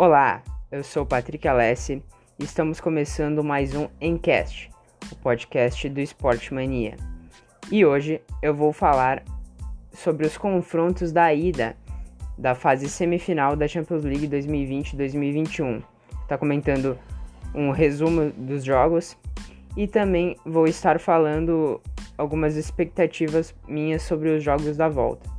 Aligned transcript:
Olá, 0.00 0.44
eu 0.70 0.84
sou 0.84 1.04
Patrick 1.04 1.48
Alessi 1.48 2.00
e 2.38 2.44
estamos 2.44 2.80
começando 2.80 3.42
mais 3.42 3.74
um 3.74 3.88
Encast, 4.00 4.70
o 5.10 5.16
podcast 5.16 5.88
do 5.88 5.98
Esporte 5.98 6.54
Mania. 6.54 6.94
E 7.68 7.84
hoje 7.84 8.22
eu 8.40 8.54
vou 8.54 8.72
falar 8.72 9.24
sobre 9.92 10.24
os 10.24 10.38
confrontos 10.38 11.10
da 11.10 11.34
ida 11.34 11.76
da 12.38 12.54
fase 12.54 12.88
semifinal 12.88 13.56
da 13.56 13.66
Champions 13.66 14.04
League 14.04 14.28
2020-2021. 14.28 15.82
Tá 16.28 16.38
comentando 16.38 16.96
um 17.52 17.72
resumo 17.72 18.30
dos 18.30 18.62
jogos 18.62 19.18
e 19.76 19.88
também 19.88 20.36
vou 20.46 20.68
estar 20.68 21.00
falando 21.00 21.80
algumas 22.16 22.54
expectativas 22.54 23.52
minhas 23.66 24.02
sobre 24.02 24.28
os 24.28 24.44
jogos 24.44 24.76
da 24.76 24.88
volta. 24.88 25.37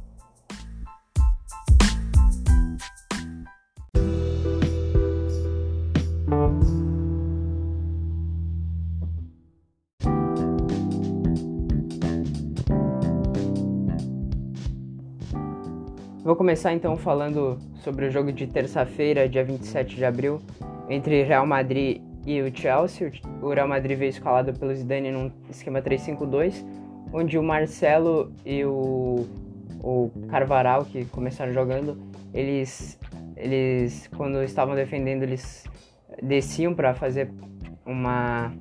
Vou 16.30 16.36
começar 16.36 16.72
então 16.74 16.96
falando 16.96 17.58
sobre 17.78 18.06
o 18.06 18.12
jogo 18.12 18.32
de 18.32 18.46
terça-feira, 18.46 19.28
dia 19.28 19.44
27 19.44 19.96
de 19.96 20.06
abril, 20.06 20.40
entre 20.88 21.24
Real 21.24 21.44
Madrid 21.44 22.04
e 22.24 22.40
o 22.40 22.56
Chelsea. 22.56 23.12
O 23.42 23.50
Real 23.50 23.68
Madrid 23.68 23.98
veio 23.98 24.12
escalado 24.12 24.54
pelo 24.54 24.72
Zidane 24.76 25.10
num 25.10 25.32
esquema 25.50 25.82
3-5-2, 25.82 26.64
onde 27.12 27.36
o 27.36 27.42
Marcelo 27.42 28.32
e 28.46 28.64
o, 28.64 29.26
o 29.82 30.12
Carvaral, 30.30 30.86
que 30.86 31.04
começaram 31.06 31.52
jogando, 31.52 31.98
eles, 32.32 33.00
eles 33.36 34.08
quando 34.16 34.44
estavam 34.44 34.76
defendendo, 34.76 35.24
eles 35.24 35.64
desciam 36.22 36.76
para 36.76 36.94
fazer 36.94 37.32
uma 37.84 38.54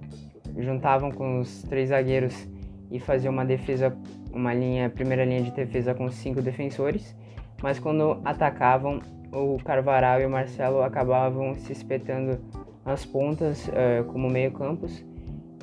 juntavam 0.57 1.11
com 1.11 1.41
os 1.41 1.65
três 1.65 1.91
zagueiros 1.91 2.49
e 2.91 2.99
faziam 2.99 3.31
uma 3.31 3.45
defesa, 3.45 3.95
uma 4.33 4.55
linha, 4.55 4.89
primeira 4.89 5.23
linha 5.23 5.43
de 5.43 5.51
defesa 5.51 5.95
com 5.95 6.11
cinco 6.11 6.41
defensores 6.41 7.15
mas 7.63 7.79
quando 7.79 8.21
atacavam, 8.25 9.01
o 9.33 9.59
Carvaral 9.63 10.21
e 10.21 10.27
o 10.27 10.31
Marcelo 10.31 10.83
acabavam 10.83 11.55
se 11.55 11.73
espetando 11.73 12.39
nas 12.85 13.05
pontas 13.05 13.69
uh, 13.69 14.05
como 14.13 14.31
meio 14.31 14.51
campos 14.53 15.05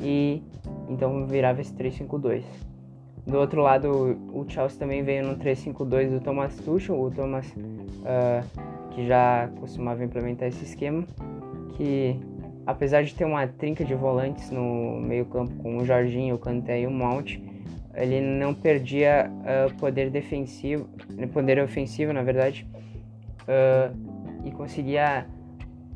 e 0.01 0.43
então 0.89 1.25
virava 1.25 1.61
esse 1.61 1.73
3-5-2. 1.73 2.43
Do 3.25 3.39
outro 3.39 3.61
lado, 3.61 4.19
o 4.31 4.45
Chelsea 4.47 4.77
também 4.77 5.03
veio 5.03 5.25
no 5.25 5.35
3-5-2 5.37 6.11
do 6.11 6.19
Thomas 6.19 6.55
Tuchel, 6.57 6.99
o 6.99 7.09
Thomas 7.09 7.47
uh, 7.47 8.91
que 8.91 9.05
já 9.07 9.49
costumava 9.59 10.03
implementar 10.03 10.47
esse 10.47 10.63
esquema, 10.63 11.03
que 11.75 12.19
apesar 12.67 13.03
de 13.03 13.15
ter 13.15 13.25
uma 13.25 13.47
trinca 13.47 13.83
de 13.83 13.95
volantes 13.95 14.51
no 14.51 14.99
meio 15.01 15.25
campo 15.25 15.55
com 15.55 15.77
o 15.77 15.85
Jorginho, 15.85 16.35
o 16.35 16.37
Kanté 16.37 16.81
e 16.81 16.87
o 16.87 16.91
Mount, 16.91 17.37
ele 17.95 18.21
não 18.21 18.53
perdia 18.53 19.29
uh, 19.29 19.73
poder 19.75 20.09
defensivo, 20.09 20.87
poder 21.31 21.59
ofensivo, 21.63 22.11
na 22.11 22.23
verdade, 22.23 22.67
uh, 23.43 23.95
e 24.43 24.51
conseguia 24.51 25.25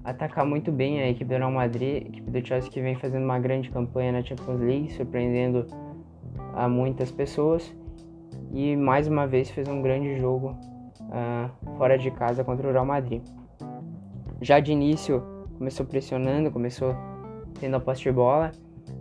atacar 0.03 0.45
muito 0.45 0.71
bem 0.71 1.01
a 1.01 1.09
equipe 1.09 1.25
do 1.25 1.37
Real 1.37 1.51
Madrid, 1.51 1.95
a 1.95 2.07
equipe 2.07 2.31
do 2.31 2.47
Chelsea 2.47 2.71
que 2.71 2.81
vem 2.81 2.95
fazendo 2.95 3.23
uma 3.23 3.37
grande 3.37 3.69
campanha 3.69 4.13
na 4.13 4.23
Champions 4.23 4.59
League, 4.61 4.93
surpreendendo 4.93 5.67
a 6.53 6.67
muitas 6.67 7.11
pessoas. 7.11 7.75
E 8.51 8.75
mais 8.75 9.07
uma 9.07 9.27
vez 9.27 9.51
fez 9.51 9.67
um 9.67 9.81
grande 9.81 10.17
jogo 10.17 10.57
uh, 11.01 11.77
fora 11.77 11.97
de 11.97 12.09
casa 12.11 12.43
contra 12.43 12.67
o 12.67 12.71
Real 12.71 12.85
Madrid. 12.85 13.21
Já 14.41 14.59
de 14.59 14.71
início 14.71 15.21
começou 15.57 15.85
pressionando, 15.85 16.49
começou 16.49 16.95
tendo 17.59 17.75
a 17.75 17.79
posse 17.79 18.01
de 18.01 18.11
bola. 18.11 18.51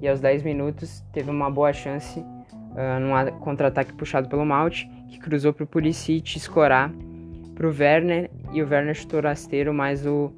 E 0.02 0.08
aos 0.08 0.20
10 0.20 0.42
minutos 0.42 1.00
teve 1.12 1.30
uma 1.30 1.50
boa 1.50 1.72
chance 1.72 2.22
uh, 2.78 3.00
num 3.00 3.38
contra-ataque 3.40 3.92
puxado 3.92 4.28
pelo 4.28 4.46
Malte, 4.46 4.88
que 5.08 5.18
cruzou 5.18 5.52
para 5.52 5.64
o 5.64 5.66
Pulisic 5.66 6.36
escorar 6.36 6.92
para 7.58 7.66
o 7.66 7.74
Werner 7.76 8.30
e 8.52 8.62
o 8.62 8.68
Werner 8.68 8.94
chutou 8.94 9.20
rasteiro, 9.20 9.74
mas 9.74 10.06
o, 10.06 10.32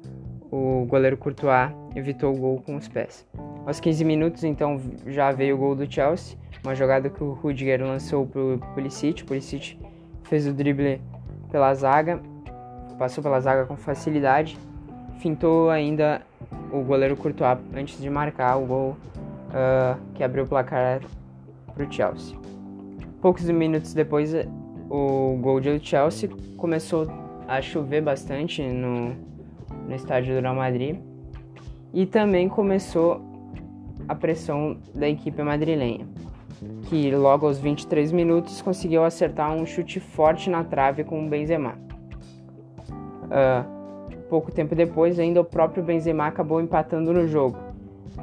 o 0.49 0.85
goleiro 0.89 1.15
Courtois 1.15 1.71
evitou 1.95 2.33
o 2.33 2.37
gol 2.37 2.61
com 2.65 2.75
os 2.75 2.87
pés. 2.87 3.27
Aos 3.63 3.79
15 3.79 4.03
minutos, 4.03 4.43
então, 4.43 4.81
já 5.05 5.31
veio 5.31 5.55
o 5.55 5.57
gol 5.59 5.75
do 5.75 5.91
Chelsea, 5.91 6.35
uma 6.63 6.73
jogada 6.73 7.11
que 7.11 7.23
o 7.23 7.33
Rudiger 7.33 7.83
lançou 7.83 8.25
para 8.25 8.41
o 8.41 8.59
Pulisic. 8.73 9.21
O 9.21 9.25
Pulisic 9.27 9.77
fez 10.23 10.47
o 10.47 10.53
drible 10.53 10.99
pela 11.51 11.71
zaga, 11.75 12.19
passou 12.97 13.23
pela 13.23 13.39
zaga 13.39 13.65
com 13.65 13.77
facilidade, 13.77 14.57
fintou 15.19 15.69
ainda 15.69 16.23
o 16.71 16.81
goleiro 16.81 17.15
Courtois 17.15 17.59
antes 17.75 18.01
de 18.01 18.09
marcar 18.09 18.57
o 18.57 18.65
gol 18.65 18.97
uh, 19.49 19.99
que 20.15 20.23
abriu 20.23 20.45
o 20.45 20.47
placar 20.47 21.01
para 21.71 21.85
o 21.85 21.91
Chelsea. 21.91 22.37
Poucos 23.21 23.49
minutos 23.49 23.93
depois, 23.93 24.33
o 24.89 25.37
gol 25.41 25.61
do 25.61 25.79
Chelsea 25.79 26.29
começou 26.57 27.07
a 27.47 27.61
chover 27.61 28.01
bastante 28.01 28.61
no, 28.61 29.15
no 29.87 29.95
estádio 29.95 30.35
do 30.35 30.41
Real 30.41 30.55
Madrid 30.55 30.97
e 31.93 32.05
também 32.05 32.47
começou 32.47 33.21
a 34.07 34.15
pressão 34.15 34.77
da 34.93 35.07
equipe 35.07 35.41
madrilenha, 35.43 36.07
que 36.83 37.11
logo 37.11 37.45
aos 37.45 37.59
23 37.59 38.11
minutos 38.11 38.61
conseguiu 38.61 39.03
acertar 39.03 39.53
um 39.53 39.65
chute 39.65 39.99
forte 39.99 40.49
na 40.49 40.63
trave 40.63 41.03
com 41.03 41.25
o 41.25 41.29
Benzema. 41.29 41.75
Uh, 43.25 44.21
pouco 44.29 44.51
tempo 44.51 44.75
depois, 44.75 45.19
ainda 45.19 45.41
o 45.41 45.45
próprio 45.45 45.83
Benzema 45.83 46.25
acabou 46.25 46.61
empatando 46.61 47.13
no 47.13 47.27
jogo, 47.27 47.57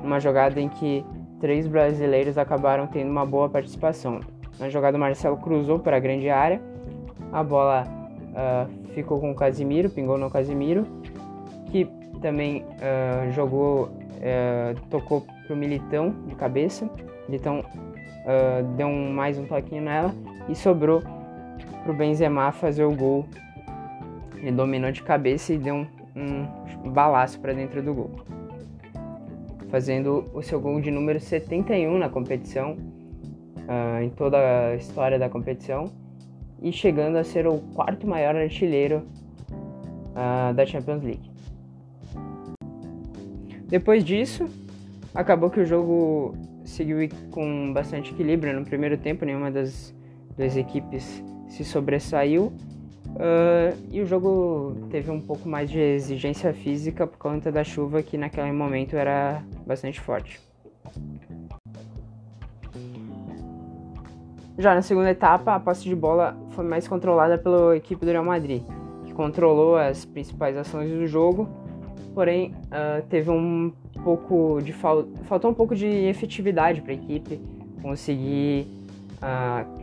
numa 0.02 0.18
jogada 0.18 0.60
em 0.60 0.68
que 0.68 1.04
três 1.40 1.66
brasileiros 1.66 2.36
acabaram 2.36 2.86
tendo 2.86 3.10
uma 3.10 3.24
boa 3.24 3.48
participação. 3.48 4.20
Na 4.58 4.68
jogada, 4.68 4.96
o 4.96 5.00
Marcelo 5.00 5.36
cruzou 5.36 5.78
para 5.78 5.96
a 5.96 6.00
grande 6.00 6.28
área, 6.28 6.60
a 7.32 7.42
bola 7.42 7.84
uh, 8.30 8.92
ficou 8.92 9.20
com 9.20 9.30
o 9.30 9.34
Casimiro, 9.34 9.88
pingou 9.88 10.18
no 10.18 10.30
Casimiro, 10.30 10.86
que 11.70 11.84
também 12.20 12.64
uh, 12.64 13.30
jogou, 13.32 13.84
uh, 13.84 14.80
tocou 14.90 15.24
para 15.46 15.54
o 15.54 15.56
Militão 15.56 16.14
de 16.26 16.34
cabeça. 16.34 16.88
Militão 17.28 17.62
deu 18.76 18.86
um, 18.86 19.10
mais 19.10 19.38
um 19.38 19.46
toquinho 19.46 19.82
nela 19.82 20.14
e 20.50 20.54
sobrou 20.54 21.02
para 21.82 21.92
o 21.92 21.94
Benzema 21.94 22.52
fazer 22.52 22.84
o 22.84 22.94
gol. 22.94 23.24
Ele 24.36 24.52
dominou 24.52 24.92
de 24.92 25.02
cabeça 25.02 25.54
e 25.54 25.58
deu 25.58 25.86
um, 26.14 26.46
um 26.84 26.90
balaço 26.90 27.40
para 27.40 27.54
dentro 27.54 27.82
do 27.82 27.94
gol 27.94 28.10
fazendo 29.70 30.24
o 30.32 30.42
seu 30.42 30.60
gol 30.60 30.80
de 30.80 30.90
número 30.90 31.20
71 31.20 31.98
na 31.98 32.08
competição, 32.08 32.72
uh, 32.72 34.02
em 34.02 34.10
toda 34.10 34.38
a 34.38 34.76
história 34.76 35.18
da 35.18 35.28
competição, 35.28 35.90
e 36.60 36.72
chegando 36.72 37.16
a 37.16 37.24
ser 37.24 37.46
o 37.46 37.58
quarto 37.74 38.06
maior 38.06 38.34
artilheiro 38.34 39.06
uh, 39.50 40.52
da 40.54 40.66
Champions 40.66 41.02
League. 41.02 41.30
Depois 43.68 44.02
disso, 44.02 44.48
acabou 45.14 45.50
que 45.50 45.60
o 45.60 45.66
jogo 45.66 46.34
seguiu 46.64 47.08
com 47.30 47.72
bastante 47.72 48.12
equilíbrio 48.12 48.58
no 48.58 48.64
primeiro 48.64 48.96
tempo, 48.96 49.24
nenhuma 49.24 49.50
das 49.50 49.94
duas 50.36 50.56
equipes 50.56 51.22
se 51.48 51.64
sobressaiu 51.64 52.52
Uh, 53.14 53.76
e 53.90 54.00
o 54.00 54.06
jogo 54.06 54.76
teve 54.90 55.10
um 55.10 55.20
pouco 55.20 55.48
mais 55.48 55.70
de 55.70 55.78
exigência 55.78 56.52
física 56.52 57.06
por 57.06 57.18
conta 57.18 57.50
da 57.50 57.64
chuva 57.64 58.02
que 58.02 58.16
naquele 58.16 58.52
momento 58.52 58.96
era 58.96 59.42
bastante 59.66 60.00
forte. 60.00 60.40
Já 64.58 64.74
na 64.74 64.82
segunda 64.82 65.10
etapa, 65.10 65.54
a 65.54 65.60
posse 65.60 65.84
de 65.84 65.94
bola 65.94 66.36
foi 66.50 66.64
mais 66.64 66.86
controlada 66.88 67.38
pela 67.38 67.76
equipe 67.76 68.04
do 68.04 68.10
Real 68.10 68.24
Madrid, 68.24 68.62
que 69.04 69.12
controlou 69.12 69.76
as 69.76 70.04
principais 70.04 70.56
ações 70.56 70.90
do 70.90 71.06
jogo, 71.06 71.48
porém 72.12 72.52
uh, 72.66 73.02
teve 73.08 73.30
um 73.30 73.72
pouco 74.02 74.60
de 74.60 74.72
fal... 74.72 75.04
faltou 75.24 75.50
um 75.50 75.54
pouco 75.54 75.76
de 75.76 75.86
efetividade 75.86 76.82
para 76.82 76.90
a 76.90 76.94
equipe 76.94 77.40
conseguir 77.80 78.66
uh, 79.22 79.77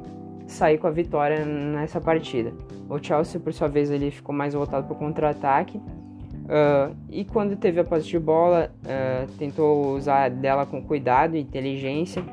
sair 0.48 0.78
com 0.78 0.88
a 0.88 0.92
vitória 0.92 1.46
nessa 1.46 2.00
partida. 2.00 2.54
O 2.90 2.98
Chelsea, 3.02 3.40
por 3.40 3.54
sua 3.54 3.68
vez, 3.68 3.90
ele 3.90 4.12
ficou 4.12 4.34
mais 4.34 4.54
voltado 4.54 4.86
para 4.86 4.96
o 4.96 5.00
contra-ataque. 5.00 5.78
Uh, 5.78 6.96
e 7.10 7.26
quando 7.26 7.56
teve 7.56 7.80
a 7.80 7.84
posse 7.84 8.08
de 8.08 8.20
bola, 8.20 8.72
uh, 8.84 9.32
tentou 9.38 9.96
usar 9.96 10.30
dela 10.30 10.66
com 10.66 10.82
cuidado 10.82 11.36
e 11.36 11.42
inteligência. 11.42 12.24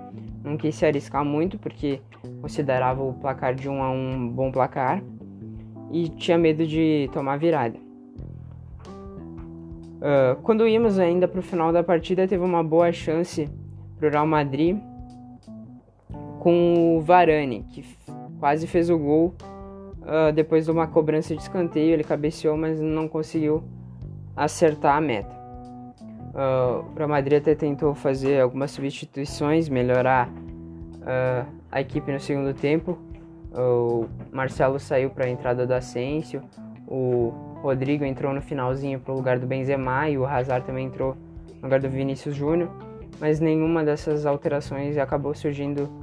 Não 0.44 0.56
quis 0.56 0.74
se 0.74 0.84
arriscar 0.84 1.24
muito, 1.24 1.58
porque 1.58 2.00
considerava 2.40 3.02
o 3.02 3.14
placar 3.14 3.54
de 3.54 3.68
um 3.68 3.82
a 3.82 3.90
um 3.90 4.28
bom 4.28 4.52
placar. 4.52 5.02
E 5.90 6.08
tinha 6.08 6.36
medo 6.36 6.66
de 6.66 7.08
tomar 7.12 7.38
virada. 7.38 7.78
Uh, 9.98 10.40
quando 10.42 10.66
íamos 10.66 10.98
ainda 10.98 11.28
para 11.28 11.38
o 11.38 11.42
final 11.42 11.72
da 11.72 11.82
partida, 11.82 12.26
teve 12.26 12.44
uma 12.44 12.62
boa 12.62 12.92
chance 12.92 13.48
para 13.98 14.08
o 14.08 14.10
Real 14.10 14.26
Madrid 14.26 14.76
com 16.42 16.96
o 16.96 17.00
Varane, 17.00 17.64
que 17.70 17.84
quase 18.40 18.66
fez 18.66 18.90
o 18.90 18.98
gol 18.98 19.32
uh, 20.00 20.32
depois 20.34 20.64
de 20.64 20.72
uma 20.72 20.88
cobrança 20.88 21.36
de 21.36 21.40
escanteio. 21.40 21.92
Ele 21.92 22.02
cabeceou, 22.02 22.56
mas 22.56 22.80
não 22.80 23.06
conseguiu 23.06 23.62
acertar 24.34 24.96
a 24.96 25.00
meta. 25.00 25.32
Uh, 26.34 26.84
o 26.90 26.96
Real 26.96 27.08
Madrid 27.08 27.38
até 27.38 27.54
tentou 27.54 27.94
fazer 27.94 28.40
algumas 28.40 28.72
substituições, 28.72 29.68
melhorar 29.68 30.28
uh, 30.28 31.46
a 31.70 31.80
equipe 31.80 32.10
no 32.10 32.18
segundo 32.18 32.52
tempo. 32.52 32.98
O 33.54 34.08
Marcelo 34.32 34.80
saiu 34.80 35.10
para 35.10 35.26
a 35.26 35.28
entrada 35.28 35.64
do 35.64 35.74
Asensio, 35.74 36.42
o 36.88 37.32
Rodrigo 37.62 38.04
entrou 38.04 38.34
no 38.34 38.42
finalzinho 38.42 38.98
para 38.98 39.12
o 39.12 39.16
lugar 39.16 39.38
do 39.38 39.46
Benzema 39.46 40.08
e 40.08 40.18
o 40.18 40.26
Hazard 40.26 40.66
também 40.66 40.86
entrou 40.86 41.16
no 41.56 41.62
lugar 41.62 41.78
do 41.78 41.88
Vinícius 41.88 42.34
Júnior, 42.34 42.68
mas 43.20 43.38
nenhuma 43.38 43.84
dessas 43.84 44.26
alterações 44.26 44.98
acabou 44.98 45.34
surgindo 45.34 46.01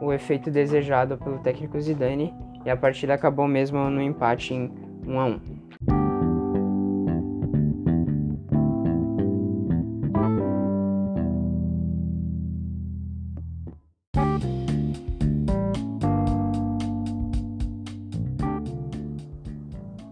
o 0.00 0.12
efeito 0.12 0.50
desejado 0.50 1.18
pelo 1.18 1.38
técnico 1.38 1.80
Zidane 1.80 2.34
e 2.64 2.70
a 2.70 2.76
partida 2.76 3.14
acabou 3.14 3.48
mesmo 3.48 3.90
no 3.90 4.00
empate 4.00 4.54
em 4.54 4.70
1 5.06 5.20
a 5.20 5.26
1. 5.26 5.40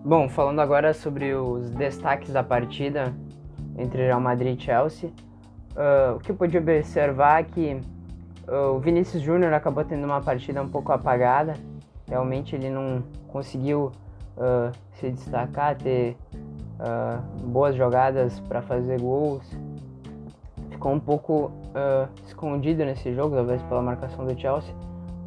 Bom, 0.07 0.29
falando 0.29 0.61
agora 0.61 0.95
sobre 0.95 1.35
os 1.35 1.69
destaques 1.71 2.33
da 2.33 2.41
partida 2.41 3.13
entre 3.77 4.03
Real 4.03 4.21
Madrid 4.21 4.57
e 4.57 4.63
Chelsea, 4.63 5.11
uh, 5.73 6.15
o 6.15 6.21
que 6.21 6.31
eu 6.31 6.37
pude 6.37 6.57
observar 6.57 7.41
é 7.41 7.43
que 7.43 7.81
o 8.49 8.79
Vinícius 8.79 9.23
Júnior 9.23 9.53
acabou 9.53 9.85
tendo 9.85 10.05
uma 10.05 10.21
partida 10.21 10.63
um 10.63 10.69
pouco 10.69 10.93
apagada. 10.93 11.55
Realmente 12.09 12.55
ele 12.55 12.71
não 12.71 13.03
conseguiu 13.29 13.91
uh, 14.37 14.73
se 14.93 15.11
destacar, 15.11 15.77
ter 15.77 16.17
boas 17.43 17.75
jogadas 17.75 18.39
para 18.41 18.61
fazer 18.63 19.01
gols. 19.01 19.45
Ficou 20.71 20.93
um 20.93 21.01
pouco 21.01 21.51
escondido 22.27 22.85
nesse 22.85 23.15
jogo, 23.15 23.35
talvez 23.35 23.63
pela 23.63 23.81
marcação 23.81 24.27
do 24.27 24.39
Chelsea, 24.39 24.75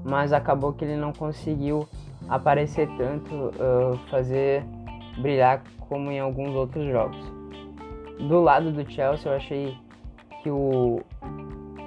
mas 0.03 0.31
acabou 0.31 0.73
que 0.73 0.85
ele 0.85 0.95
não 0.95 1.11
conseguiu 1.11 1.87
aparecer 2.27 2.87
tanto, 2.97 3.33
uh, 3.35 3.97
fazer 4.09 4.63
brilhar 5.17 5.63
como 5.87 6.11
em 6.11 6.19
alguns 6.19 6.53
outros 6.55 6.85
jogos. 6.85 7.19
Do 8.19 8.41
lado 8.41 8.71
do 8.71 8.89
Chelsea, 8.89 9.31
eu 9.31 9.35
achei 9.35 9.77
que, 10.43 10.49
o, 10.49 11.01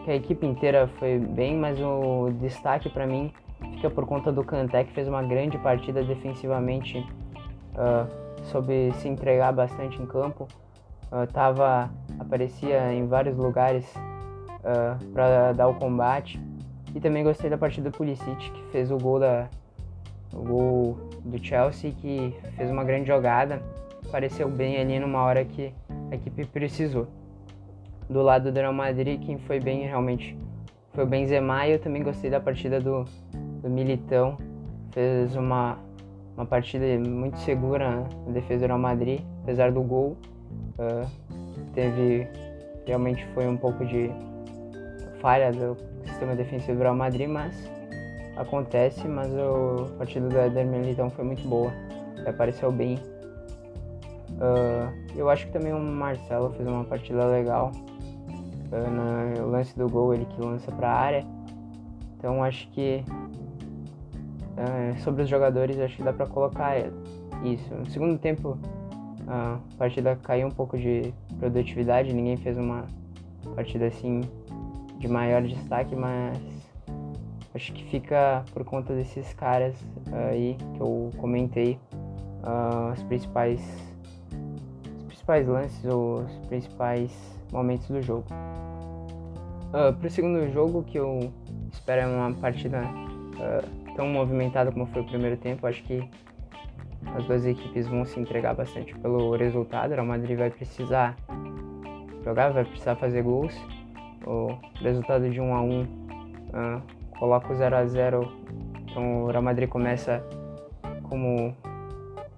que 0.05 0.11
a 0.11 0.15
equipe 0.15 0.47
inteira 0.47 0.89
foi 0.99 1.19
bem, 1.19 1.57
mas 1.57 1.79
o 1.81 2.31
destaque 2.41 2.89
para 2.89 3.07
mim 3.07 3.33
fica 3.75 3.89
por 3.89 4.07
conta 4.07 4.33
do 4.33 4.43
Kanté, 4.45 4.85
que 4.85 4.93
fez 4.93 5.07
uma 5.07 5.23
grande 5.23 5.57
partida 5.59 6.03
defensivamente, 6.03 6.99
uh, 7.75 8.09
soube 8.45 8.93
se 8.97 9.09
entregar 9.09 9.53
bastante 9.53 10.01
em 10.01 10.07
campo. 10.07 10.49
Uh, 11.11 11.27
tava, 11.33 11.91
aparecia 12.19 12.93
em 12.93 13.07
vários 13.07 13.37
lugares 13.37 13.85
uh, 13.95 15.05
para 15.13 15.53
dar 15.53 15.69
o 15.69 15.75
combate. 15.75 16.41
E 16.95 17.01
também 17.01 17.23
gostei 17.23 17.49
da 17.49 17.57
partida 17.57 17.91
do 17.91 17.97
Pulisic, 17.97 18.51
que 18.51 18.63
fez 18.71 18.91
o 18.91 18.99
gol 18.99 19.19
da, 19.21 19.49
o 20.33 20.43
gol 20.43 20.99
do 21.25 21.43
Chelsea 21.43 21.93
que 21.93 22.35
fez 22.57 22.71
uma 22.71 22.85
grande 22.85 23.07
jogada, 23.07 23.63
apareceu 24.07 24.49
bem 24.49 24.79
ali 24.79 24.99
numa 24.99 25.23
hora 25.23 25.45
que 25.45 25.73
a 26.11 26.15
equipe 26.15 26.45
precisou. 26.45 27.07
Do 28.13 28.21
lado 28.21 28.53
do 28.53 28.55
Real 28.55 28.75
Madrid, 28.75 29.25
quem 29.25 29.39
foi 29.39 29.59
bem 29.59 29.87
realmente 29.87 30.37
foi 30.93 31.05
o 31.05 31.07
Benzema 31.07 31.67
e 31.67 31.73
eu 31.73 31.79
também 31.79 32.03
gostei 32.03 32.29
da 32.29 32.39
partida 32.39 32.79
do, 32.79 33.07
do 33.63 33.71
Militão. 33.71 34.37
Fez 34.91 35.35
uma, 35.35 35.79
uma 36.37 36.45
partida 36.45 36.85
muito 37.09 37.39
segura 37.39 38.07
na 38.27 38.33
defesa 38.33 38.61
do 38.61 38.67
Real 38.67 38.79
Madrid, 38.79 39.23
apesar 39.43 39.73
do 39.73 39.83
gol. 39.83 40.19
Uh, 40.79 41.09
teve 41.73 42.29
realmente 42.85 43.27
foi 43.33 43.49
um 43.49 43.57
pouco 43.57 43.83
de 43.87 44.11
falha 45.23 45.51
do 45.51 45.75
sistema 46.05 46.35
defensivo 46.35 46.77
do 46.77 46.83
Real 46.83 46.95
Madrid, 46.95 47.31
mas 47.31 47.55
acontece, 48.37 49.09
mas 49.09 49.33
o, 49.33 49.87
a 49.95 49.99
partida 49.99 50.29
do 50.29 50.39
Éder 50.39 50.67
Militão 50.67 51.09
foi 51.09 51.25
muito 51.25 51.49
boa. 51.49 51.73
Ele 52.19 52.29
apareceu 52.29 52.71
bem. 52.71 52.97
Uh, 54.33 54.93
eu 55.17 55.31
acho 55.31 55.47
que 55.47 55.53
também 55.53 55.73
o 55.73 55.79
Marcelo 55.79 56.51
fez 56.51 56.69
uma 56.69 56.85
partida 56.85 57.25
legal. 57.25 57.73
No 58.73 59.51
lance 59.51 59.77
do 59.77 59.89
gol, 59.89 60.15
ele 60.15 60.25
que 60.27 60.41
lança 60.41 60.71
para 60.73 60.91
a 60.91 60.99
área. 60.99 61.27
Então 62.17 62.43
acho 62.43 62.69
que 62.71 63.05
uh, 64.57 65.01
sobre 65.01 65.23
os 65.23 65.29
jogadores, 65.29 65.79
acho 65.79 65.97
que 65.97 66.03
dá 66.03 66.13
para 66.13 66.27
colocar 66.27 66.77
isso. 67.45 67.75
No 67.75 67.87
segundo 67.87 68.19
tempo, 68.19 68.59
a 69.27 69.59
partida 69.77 70.17
caiu 70.23 70.49
um 70.49 70.51
pouco 70.51 70.79
de 70.79 71.13
produtividade. 71.39 72.13
Ninguém 72.13 72.37
fez 72.37 72.57
uma 72.57 72.85
partida 73.55 73.87
assim 73.87 74.21
de 74.99 75.09
maior 75.09 75.43
destaque, 75.43 75.97
mas 75.97 76.39
Acho 77.55 77.73
que 77.75 77.85
fica 77.85 78.45
por 78.55 78.65
conta 78.65 78.95
desses 78.95 79.35
caras 79.35 79.75
aí 80.31 80.57
que 80.75 80.81
eu 80.81 81.11
comentei 81.19 81.79
uh, 82.43 83.07
principais 83.07 83.61
os 84.97 85.05
principais 85.05 85.47
lances 85.47 85.85
ou 85.85 86.23
os 86.23 86.39
principais 86.49 87.13
momentos 87.53 87.87
do 87.89 88.01
jogo. 88.01 88.25
Uh, 89.73 89.89
ah, 89.89 89.93
para 89.93 90.07
o 90.07 90.11
segundo 90.11 90.53
jogo 90.53 90.83
que 90.83 90.99
eu 90.99 91.33
espero 91.73 92.03
é 92.03 92.07
uma 92.07 92.35
partida 92.35 92.83
uh, 92.83 93.95
tão 93.97 94.07
movimentada 94.07 94.71
como 94.71 94.85
foi 94.87 95.01
o 95.01 95.07
primeiro 95.07 95.39
tempo, 95.39 95.67
acho 95.67 95.83
que 95.85 96.07
as 97.17 97.25
duas 97.25 97.47
equipes 97.47 97.89
vão 97.89 98.05
se 98.05 98.21
entregar 98.21 98.55
bastante 98.55 98.95
pelo 98.99 99.35
resultado. 99.35 99.93
O 99.93 99.95
Real 99.95 100.07
Madrid 100.07 100.39
vai 100.39 100.51
precisar 100.51 101.17
jogar, 102.23 102.53
vai 102.53 102.65
precisar 102.65 102.97
fazer 102.97 103.23
gols. 103.23 103.55
O 104.27 104.59
resultado 104.83 105.29
de 105.31 105.41
1 105.41 105.55
a 105.55 105.63
1 105.63 105.83
uh, 105.83 105.87
coloca 107.19 107.51
o 107.51 107.57
0 107.57 107.75
a 107.75 107.87
0 107.87 108.33
então 108.91 109.25
o 109.25 109.31
Real 109.31 109.43
Madrid 109.43 109.69
começa 109.71 110.23
como 111.09 111.57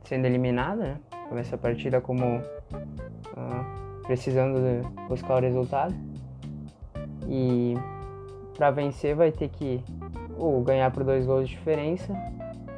sendo 0.05 0.27
eliminado, 0.27 0.79
né? 0.79 0.97
Começa 1.29 1.57
a 1.57 1.59
partida 1.59 2.01
como 2.01 2.37
uh, 2.37 4.03
precisando 4.07 4.61
buscar 5.09 5.39
o 5.39 5.41
resultado. 5.41 5.95
E 7.29 7.75
para 8.57 8.71
vencer 8.71 9.15
vai 9.15 9.33
ter 9.33 9.49
que 9.49 9.83
ou 10.37 10.61
ganhar 10.63 10.91
por 10.91 11.05
dois 11.05 11.27
gols 11.27 11.49
de 11.49 11.55
diferença, 11.55 12.13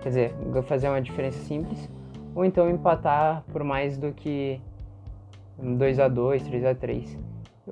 quer 0.02 0.08
dizer, 0.08 0.35
fazer 0.64 0.88
uma 0.88 1.00
diferença 1.00 1.38
simples, 1.38 1.90
ou 2.35 2.44
então 2.44 2.68
empatar 2.68 3.42
por 3.52 3.64
mais 3.64 3.97
do 3.97 4.12
que 4.12 4.61
2 5.59 5.99
a 6.00 6.09
2 6.09 6.42
3 6.42 6.64
a 6.64 6.75
3 6.75 7.18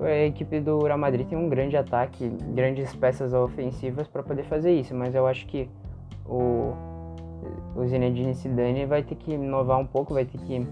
a 0.01 0.25
equipe 0.25 0.59
do 0.59 0.79
Real 0.79 0.97
Madrid 0.97 1.25
tem 1.27 1.37
um 1.37 1.47
grande 1.47 1.77
ataque, 1.77 2.27
grandes 2.53 2.93
peças 2.95 3.33
ofensivas 3.33 4.07
para 4.07 4.21
poder 4.21 4.43
fazer 4.43 4.73
isso, 4.73 4.93
mas 4.93 5.15
eu 5.15 5.25
acho 5.25 5.45
que 5.45 5.69
o, 6.25 6.73
o 7.75 7.85
Zinedine 7.85 8.33
Zidane 8.33 8.85
vai 8.85 9.03
ter 9.03 9.15
que 9.15 9.33
inovar 9.33 9.79
um 9.79 9.85
pouco, 9.85 10.13
vai 10.13 10.25
ter 10.25 10.37
que 10.39 10.67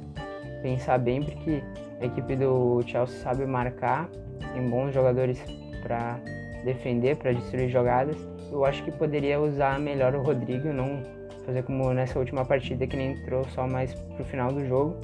pensar 0.61 0.97
bem, 0.97 1.23
porque 1.23 1.63
a 2.01 2.05
equipe 2.05 2.35
do 2.35 2.81
Chelsea 2.85 3.17
sabe 3.19 3.45
marcar, 3.45 4.09
tem 4.53 4.69
bons 4.69 4.93
jogadores 4.93 5.41
para 5.83 6.17
defender, 6.63 7.17
para 7.17 7.33
destruir 7.33 7.69
jogadas. 7.69 8.17
Eu 8.49 8.63
acho 8.65 8.81
que 8.83 8.91
poderia 8.91 9.39
usar 9.39 9.79
melhor 9.79 10.15
o 10.15 10.23
Rodrigo, 10.23 10.71
não 10.71 11.03
fazer 11.45 11.63
como 11.63 11.93
nessa 11.93 12.17
última 12.17 12.45
partida 12.45 12.87
que 12.87 12.95
ele 12.95 13.19
entrou 13.19 13.43
só 13.49 13.67
mais 13.67 13.93
pro 13.93 14.23
final 14.23 14.51
do 14.51 14.65
jogo, 14.65 14.95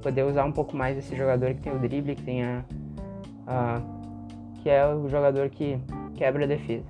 poder 0.00 0.24
usar 0.24 0.44
um 0.44 0.52
pouco 0.52 0.76
mais 0.76 0.96
esse 0.96 1.16
jogador 1.16 1.52
que 1.54 1.60
tem 1.60 1.72
o 1.74 1.78
drible, 1.78 2.14
que 2.14 2.22
tem 2.22 2.44
a 2.44 2.64
ah, 3.46 3.80
que 4.62 4.70
é 4.70 4.86
o 4.86 5.08
jogador 5.08 5.48
que 5.48 5.78
quebra 6.14 6.44
a 6.44 6.46
defesa. 6.46 6.86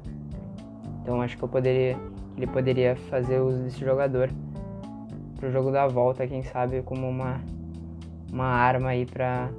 Então 1.03 1.23
acho 1.23 1.39
que 1.39 1.43
eu 1.43 1.49
poderia, 1.49 1.97
ele 2.37 2.47
poderia 2.47 2.97
fazer 3.09 3.41
uso 3.41 3.63
desse 3.63 3.81
jogador 3.81 4.29
para 5.37 5.49
o 5.49 5.53
jogo 5.53 5.71
da 5.71 5.87
volta, 5.87 6.27
quem 6.27 6.43
sabe 6.43 6.83
como 6.83 7.09
uma 7.09 7.41
uma 8.31 8.47
arma 8.47 8.91
aí 8.91 9.07
para 9.07 9.51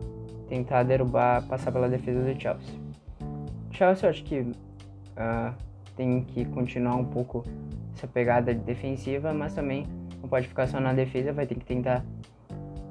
tentar 0.47 0.83
derrubar, 0.83 1.45
passar 1.47 1.71
pela 1.71 1.89
defesa 1.89 2.21
do 2.21 2.39
Chelsea. 2.39 2.90
Chelsea 3.81 4.05
eu 4.05 4.09
acho 4.11 4.23
que 4.23 4.39
uh, 4.41 5.53
tem 5.97 6.23
que 6.23 6.45
continuar 6.45 6.95
um 6.97 7.03
pouco 7.03 7.43
essa 7.97 8.05
pegada 8.05 8.53
defensiva, 8.53 9.33
mas 9.33 9.55
também 9.55 9.87
não 10.21 10.29
pode 10.29 10.47
ficar 10.47 10.67
só 10.67 10.79
na 10.79 10.93
defesa, 10.93 11.33
vai 11.33 11.47
ter 11.47 11.55
que 11.55 11.65
tentar 11.65 12.05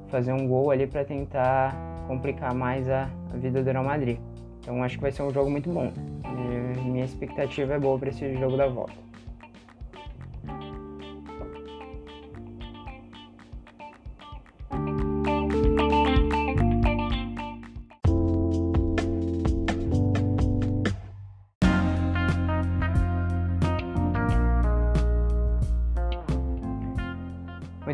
fazer 0.09 0.33
um 0.33 0.49
gol 0.49 0.73
ali 0.73 0.89
para 0.89 1.05
tentar 1.05 1.77
complicar 2.09 2.53
mais 2.53 2.89
a, 2.89 3.09
a, 3.33 3.37
vida 3.37 3.63
do 3.63 3.71
Real 3.71 3.85
Madrid. 3.85 4.19
Então 4.59 4.83
acho 4.83 4.97
que 4.97 5.03
vai 5.03 5.13
ser 5.13 5.23
um 5.23 5.33
jogo 5.33 5.49
muito 5.49 5.71
bom. 5.71 5.93
E 6.25 6.81
minha 6.81 7.05
expectativa 7.05 7.75
é 7.75 7.79
boa 7.79 7.97
para 7.97 8.09
esse 8.09 8.35
jogo 8.35 8.57
da 8.57 8.67
volta. 8.67 9.10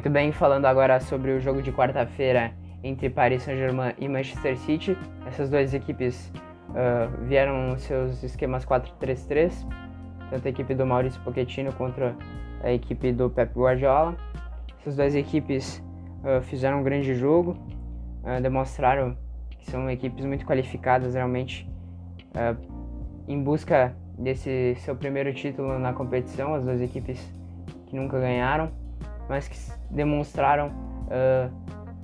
Muito 0.07 0.15
bem, 0.15 0.31
falando 0.31 0.67
agora 0.67 1.01
sobre 1.01 1.33
o 1.33 1.41
jogo 1.41 1.61
de 1.61 1.73
quarta-feira 1.73 2.53
entre 2.81 3.11
Paris 3.11 3.43
Saint-Germain 3.43 3.93
e 3.99 4.09
Manchester 4.09 4.57
City. 4.59 4.97
Essas 5.27 5.51
duas 5.51 5.75
equipes 5.75 6.33
uh, 6.71 7.27
vieram 7.27 7.77
seus 7.77 8.23
esquemas 8.23 8.65
4-3-3, 8.65 9.53
tanto 10.31 10.47
a 10.47 10.49
equipe 10.49 10.77
do 10.77 10.87
Maurício 10.87 11.21
Pochettino 11.23 11.73
contra 11.73 12.15
a 12.63 12.71
equipe 12.71 13.11
do 13.11 13.29
Pep 13.29 13.53
Guardiola. 13.59 14.17
Essas 14.79 14.95
duas 14.95 15.13
equipes 15.17 15.83
uh, 16.23 16.41
fizeram 16.41 16.79
um 16.79 16.83
grande 16.85 17.13
jogo, 17.17 17.59
uh, 18.23 18.41
demonstraram 18.41 19.17
que 19.59 19.69
são 19.69 19.91
equipes 19.91 20.25
muito 20.25 20.47
qualificadas 20.47 21.15
realmente 21.15 21.69
em 23.27 23.43
busca 23.43 23.93
desse 24.17 24.77
seu 24.77 24.95
primeiro 24.95 25.35
título 25.35 25.81
na 25.81 25.93
competição, 25.93 26.55
as 26.55 26.65
duas 26.65 26.81
equipes 26.81 27.19
que 27.89 27.97
nunca 27.97 28.21
ganharam, 28.21 28.71
mas 29.29 29.49
que 29.49 29.57
demonstraram 29.91 30.71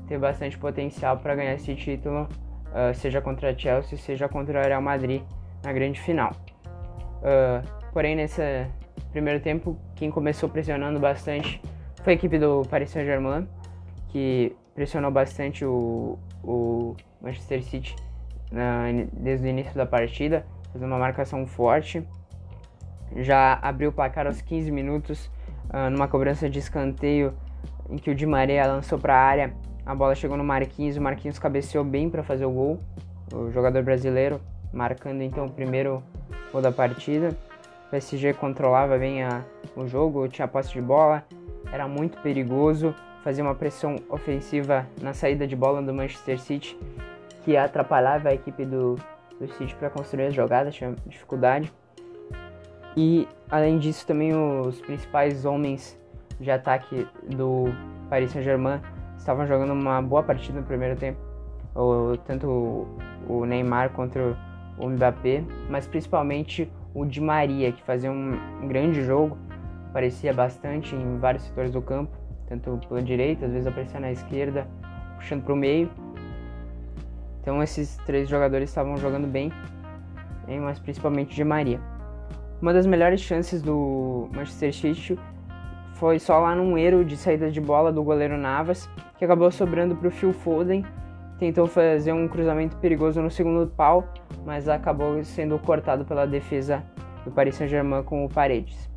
ter 0.07 0.19
bastante 0.19 0.59
potencial 0.59 1.17
para 1.17 1.35
ganhar 1.35 1.55
esse 1.55 1.75
título, 1.75 2.29
uh, 2.69 2.95
seja 2.95 3.21
contra 3.21 3.51
a 3.51 3.57
Chelsea, 3.57 3.97
seja 3.99 4.29
contra 4.29 4.61
o 4.61 4.63
Real 4.63 4.83
Madrid 4.83 5.23
na 5.65 5.73
grande 5.73 6.01
final. 6.01 6.33
Uh, 7.23 7.67
porém, 7.93 8.17
nesse 8.17 8.67
primeiro 9.11 9.41
tempo, 9.41 9.79
quem 9.95 10.11
começou 10.11 10.49
pressionando 10.49 10.99
bastante 10.99 11.63
foi 12.03 12.15
a 12.15 12.17
equipe 12.17 12.39
do 12.39 12.63
Paris 12.69 12.91
Saint-Germain, 12.91 13.49
que 14.09 14.55
pressionou 14.75 15.11
bastante 15.11 15.65
o, 15.65 16.19
o 16.43 16.97
Manchester 17.21 17.63
City 17.63 17.95
na, 18.51 18.87
desde 19.13 19.47
o 19.47 19.49
início 19.49 19.75
da 19.75 19.87
partida, 19.87 20.45
fazendo 20.73 20.89
uma 20.91 20.99
marcação 20.99 21.47
forte. 21.47 22.07
Já 23.17 23.59
abriu 23.63 23.91
o 23.91 23.93
placar 23.93 24.27
aos 24.27 24.41
15 24.41 24.71
minutos, 24.71 25.31
uh, 25.71 25.91
numa 25.91 26.09
cobrança 26.09 26.49
de 26.49 26.59
escanteio 26.59 27.35
em 27.91 27.97
que 27.97 28.11
o 28.11 28.15
Di 28.15 28.27
Maria 28.27 28.67
lançou 28.67 28.99
para 28.99 29.15
a 29.15 29.21
área 29.21 29.53
a 29.85 29.97
bola 29.97 30.15
chegou 30.15 30.37
no 30.37 30.45
Marquinhos, 30.45 30.97
o 30.97 31.01
Marquinhos 31.01 31.41
cabeceou 31.41 31.85
bem 31.85 32.09
para 32.09 32.23
fazer 32.23 32.45
o 32.45 32.51
gol. 32.51 32.81
O 33.35 33.51
jogador 33.51 33.83
brasileiro 33.83 34.41
marcando 34.73 35.23
então 35.23 35.47
o 35.47 35.51
primeiro 35.51 36.03
gol 36.53 36.63
da 36.63 36.71
partida. 36.71 37.37
O 37.87 37.91
PSG 37.91 38.33
controlava 38.35 38.97
bem 38.97 39.25
a, 39.25 39.43
o 39.77 39.87
jogo, 39.87 40.29
tinha 40.29 40.47
posse 40.47 40.73
de 40.73 40.81
bola, 40.81 41.25
era 41.73 41.89
muito 41.89 42.19
perigoso, 42.23 42.95
fazia 43.25 43.43
uma 43.43 43.55
pressão 43.55 43.97
ofensiva 44.09 44.87
na 45.01 45.13
saída 45.13 45.47
de 45.47 45.57
bola 45.57 45.83
do 45.83 45.93
Manchester 45.93 46.41
City, 46.41 46.79
que 47.45 47.57
atrapalhava 47.57 48.29
a 48.29 48.35
equipe 48.35 48.65
do, 48.65 48.97
do 49.39 49.49
City 49.55 49.75
para 49.75 49.91
construir 49.91 50.27
as 50.27 50.35
jogadas, 50.35 50.75
tinha 50.75 50.95
dificuldade. 51.07 51.73
E 52.97 53.27
além 53.53 53.79
disso, 53.79 54.07
também 54.07 54.35
os 54.35 54.81
principais 54.81 55.45
homens 55.45 56.01
de 56.41 56.51
ataque 56.51 57.07
do 57.29 57.67
Paris 58.09 58.33
Saint-Germain 58.33 58.81
estavam 59.19 59.47
jogando 59.47 59.75
uma 59.75 60.01
boa 60.01 60.23
partida 60.23 60.59
no 60.59 60.67
primeiro 60.67 60.97
tempo, 60.97 61.21
o, 61.75 62.17
tanto 62.25 62.87
o 63.29 63.45
Neymar 63.45 63.91
contra 63.91 64.37
o 64.79 64.89
Mbappé, 64.89 65.45
mas 65.69 65.87
principalmente 65.87 66.73
o 66.95 67.05
Di 67.05 67.21
Maria, 67.21 67.71
que 67.73 67.83
fazia 67.83 68.11
um, 68.11 68.67
grande 68.67 69.05
jogo, 69.05 69.37
aparecia 69.91 70.33
bastante 70.33 70.97
em 70.97 71.19
vários 71.19 71.45
setores 71.45 71.71
do 71.71 71.83
campo, 71.83 72.17
tanto 72.49 72.81
pela 72.89 73.03
direita, 73.03 73.45
às 73.45 73.53
vezes 73.53 73.67
aparecia 73.67 74.01
na 74.01 74.11
esquerda, 74.11 74.67
puxando 75.17 75.45
para 75.45 75.53
o 75.53 75.57
meio. 75.57 75.91
Então 77.43 77.63
esses 77.63 77.99
três 78.07 78.31
jogadores 78.31 78.71
estavam 78.71 78.97
jogando 78.97 79.27
bem, 79.27 79.53
mas 80.49 80.79
principalmente 80.79 81.35
Di 81.35 81.45
Maria. 81.45 81.92
Uma 82.63 82.73
das 82.73 82.87
melhores 82.87 83.21
chances 83.21 83.61
do 83.61 84.29
Manchester 84.33 84.73
City 84.73 85.19
foi 85.95 86.21
só 86.21 86.39
lá 86.39 86.55
num 86.55 86.79
erro 86.79 87.05
de 87.05 87.17
saída 87.17 87.51
de 87.51 87.61
bola 87.61 87.91
do 87.91 88.05
goleiro 88.05 88.39
Navas, 88.39 88.89
que 89.19 89.25
acabou 89.25 89.51
sobrando 89.51 89.97
para 89.97 90.07
o 90.07 90.11
Phil 90.13 90.33
Foden. 90.33 90.87
Tentou 91.41 91.67
fazer 91.67 92.13
um 92.13 92.29
cruzamento 92.29 92.77
perigoso 92.77 93.21
no 93.21 93.33
segundo 93.33 93.67
pau, 93.67 94.07
mas 94.47 94.69
acabou 94.69 95.25
sendo 95.25 95.59
cortado 95.59 96.05
pela 96.05 96.25
defesa 96.25 96.85
do 97.25 97.33
Paris 97.33 97.57
Saint-Germain 97.57 98.05
com 98.05 98.25
o 98.25 98.29
Paredes. 98.29 98.89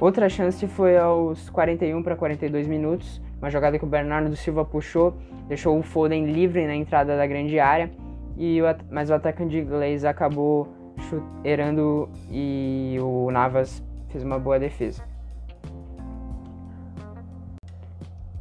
Outra 0.00 0.28
chance 0.28 0.64
foi 0.68 0.96
aos 0.96 1.50
41 1.50 2.00
para 2.00 2.14
42 2.14 2.68
minutos, 2.68 3.20
uma 3.38 3.50
jogada 3.50 3.76
que 3.76 3.84
o 3.84 3.88
Bernardo 3.88 4.36
Silva 4.36 4.64
puxou, 4.64 5.16
deixou 5.48 5.76
o 5.76 5.82
Foden 5.82 6.26
livre 6.26 6.64
na 6.64 6.76
entrada 6.76 7.16
da 7.16 7.26
grande 7.26 7.58
área, 7.58 7.90
e 8.36 8.62
o, 8.62 8.64
mas 8.88 9.10
o 9.10 9.14
atacante 9.14 9.56
inglês 9.56 10.04
acabou 10.04 10.80
errando 11.44 12.08
e 12.30 12.96
o 13.00 13.30
Navas 13.30 13.82
fez 14.08 14.24
uma 14.24 14.38
boa 14.38 14.58
defesa. 14.58 15.02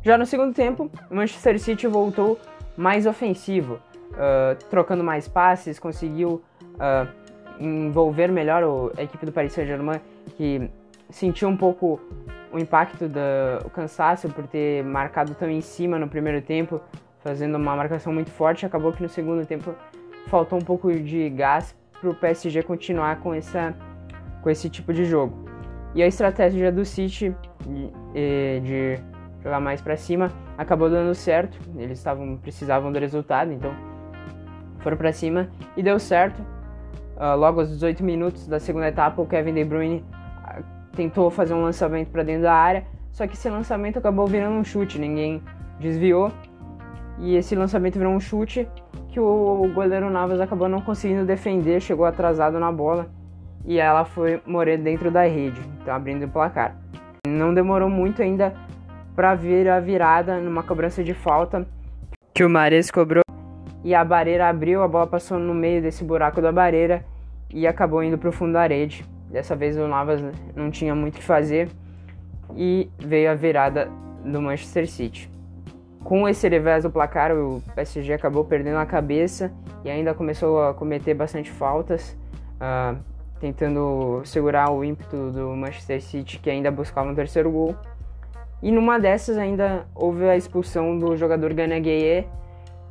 Já 0.04 0.18
no 0.18 0.26
segundo 0.26 0.54
tempo, 0.54 0.90
o 1.10 1.16
Manchester 1.16 1.60
City 1.60 1.88
voltou 1.88 2.40
mais 2.76 3.06
ofensivo, 3.06 3.76
uh, 4.12 4.56
trocando 4.70 5.04
mais 5.04 5.28
passes, 5.28 5.78
conseguiu 5.78 6.42
uh, 6.76 7.08
envolver 7.60 8.32
melhor 8.32 8.64
o, 8.64 8.92
a 8.98 9.04
equipe 9.04 9.26
do 9.26 9.32
Paris 9.32 9.54
Saint-Germain, 9.54 10.02
que 10.36 10.70
sentiu 11.10 11.50
um 11.50 11.58
pouco 11.58 12.00
o 12.52 12.58
impacto 12.58 13.08
do 13.08 13.70
cansaço 13.70 14.28
por 14.30 14.48
ter 14.48 14.84
marcado 14.84 15.36
tão 15.36 15.50
em 15.50 15.62
cima 15.62 16.00
no 16.00 16.08
primeiro 16.08 16.42
tempo, 16.42 16.82
fazendo 17.20 17.56
uma 17.56 17.76
marcação 17.76 18.12
muito 18.12 18.32
forte. 18.32 18.66
Acabou 18.66 18.92
que 18.92 19.04
no 19.04 19.10
segundo 19.10 19.46
tempo 19.46 19.74
faltou 20.28 20.58
um 20.58 20.64
pouco 20.64 20.92
de 20.92 21.30
gás 21.30 21.76
para 22.02 22.10
o 22.10 22.16
PSG 22.16 22.64
continuar 22.64 23.20
com, 23.22 23.34
essa, 23.34 23.76
com 24.42 24.50
esse 24.50 24.70
tipo 24.70 24.92
de 24.92 25.06
jogo. 25.06 25.46
E 25.94 26.02
a 26.02 26.08
estratégia 26.08 26.72
do 26.72 26.84
City 26.84 27.36
de, 27.66 28.60
de 28.62 29.00
jogar 29.44 29.60
mais 29.60 29.82
para 29.82 29.98
cima, 29.98 30.32
acabou 30.58 30.90
dando 30.90 31.14
certo. 31.14 31.58
Eles 31.76 31.98
estavam 31.98 32.38
precisavam 32.38 32.92
do 32.92 33.00
resultado, 33.00 33.52
então 33.52 33.74
foram 34.80 34.98
para 34.98 35.12
cima 35.12 35.50
e 35.76 35.84
deu 35.84 36.00
certo. 36.00 36.42
Uh, 37.18 37.36
logo 37.38 37.60
aos 37.60 37.70
18 37.70 38.04
minutos 38.04 38.48
da 38.48 38.60
segunda 38.60 38.88
etapa, 38.88 39.22
o 39.22 39.28
Kevin 39.28 39.54
De 39.54 39.64
Bruyne 39.64 40.04
uh, 40.44 40.64
tentou 40.96 41.30
fazer 41.30 41.54
um 41.54 41.62
lançamento 41.62 42.10
para 42.10 42.24
dentro 42.24 42.44
da 42.44 42.54
área, 42.54 42.86
só 43.12 43.28
que 43.28 43.34
esse 43.34 43.50
lançamento 43.50 44.00
acabou 44.00 44.26
virando 44.26 44.56
um 44.56 44.64
chute, 44.64 44.98
ninguém 44.98 45.42
desviou. 45.80 46.32
E 47.20 47.36
esse 47.36 47.56
lançamento 47.56 48.00
virou 48.00 48.14
um 48.14 48.20
chute 48.20 48.68
que 49.12 49.20
o 49.20 49.70
goleiro 49.74 50.10
Navas 50.10 50.40
acabou 50.40 50.70
não 50.70 50.82
conseguindo 50.82 51.26
defender, 51.26 51.82
chegou 51.82 52.06
atrasado 52.06 52.58
na 52.60 52.72
bola 52.72 53.10
e 53.66 53.78
ela 53.78 54.06
foi 54.06 54.42
morrer 54.46 54.78
dentro 54.78 55.12
da 55.12 55.24
rede, 55.24 55.62
então 55.82 55.94
abrindo 55.94 56.26
o 56.26 56.30
placar. 56.30 56.78
Não 57.28 57.54
demorou 57.54 57.90
muito 57.90 58.22
ainda 58.22 58.54
para 59.16 59.36
vir 59.36 59.70
a 59.70 59.80
virada 59.80 60.40
numa 60.40 60.64
cobrança 60.64 61.04
de 61.04 61.14
falta 61.14 61.68
que 62.34 62.46
o 62.46 62.50
Mares 62.50 62.90
cobrou 62.90 63.24
e 63.84 63.94
a 63.94 64.04
barreira 64.04 64.48
abriu, 64.48 64.82
a 64.82 64.88
bola 64.88 65.08
passou 65.08 65.38
no 65.38 65.54
meio 65.54 65.82
desse 65.82 66.04
buraco 66.04 66.42
da 66.42 66.52
barreira 66.52 67.04
e 67.50 67.68
acabou 67.68 68.04
indo 68.04 68.18
para 68.18 68.30
o 68.30 68.32
fundo 68.32 68.54
da 68.54 68.66
rede. 68.66 69.06
Dessa 69.30 69.56
vez 69.56 69.78
o 69.78 69.88
Navas 69.88 70.22
não 70.56 70.72
tinha 70.72 70.96
muito 70.96 71.16
o 71.16 71.18
que 71.18 71.24
fazer 71.24 71.70
e 72.56 72.90
veio 72.98 73.32
a 73.32 73.36
virada 73.36 73.90
do 74.24 74.42
Manchester 74.42 74.90
City. 74.90 75.31
Com 76.04 76.28
esse 76.28 76.48
revés 76.50 76.84
do 76.84 76.90
placar, 76.90 77.32
o 77.32 77.62
PSG 77.76 78.14
acabou 78.14 78.44
perdendo 78.44 78.78
a 78.78 78.86
cabeça 78.86 79.52
e 79.84 79.90
ainda 79.90 80.14
começou 80.14 80.64
a 80.64 80.74
cometer 80.74 81.14
bastante 81.14 81.52
faltas, 81.52 82.18
uh, 82.58 82.98
tentando 83.40 84.22
segurar 84.26 84.72
o 84.72 84.84
ímpeto 84.84 85.32
do 85.32 85.56
Manchester 85.56 86.02
City, 86.02 86.40
que 86.40 86.50
ainda 86.50 86.72
buscava 86.72 87.10
um 87.10 87.16
terceiro 87.16 87.52
gol. 87.52 87.76
E 88.62 88.72
numa 88.72 89.00
dessas 89.00 89.38
ainda 89.38 89.86
houve 89.96 90.28
a 90.28 90.36
expulsão 90.36 90.98
do 90.98 91.16
jogador 91.16 91.54
Gana 91.54 91.80
Gueye, 91.80 92.28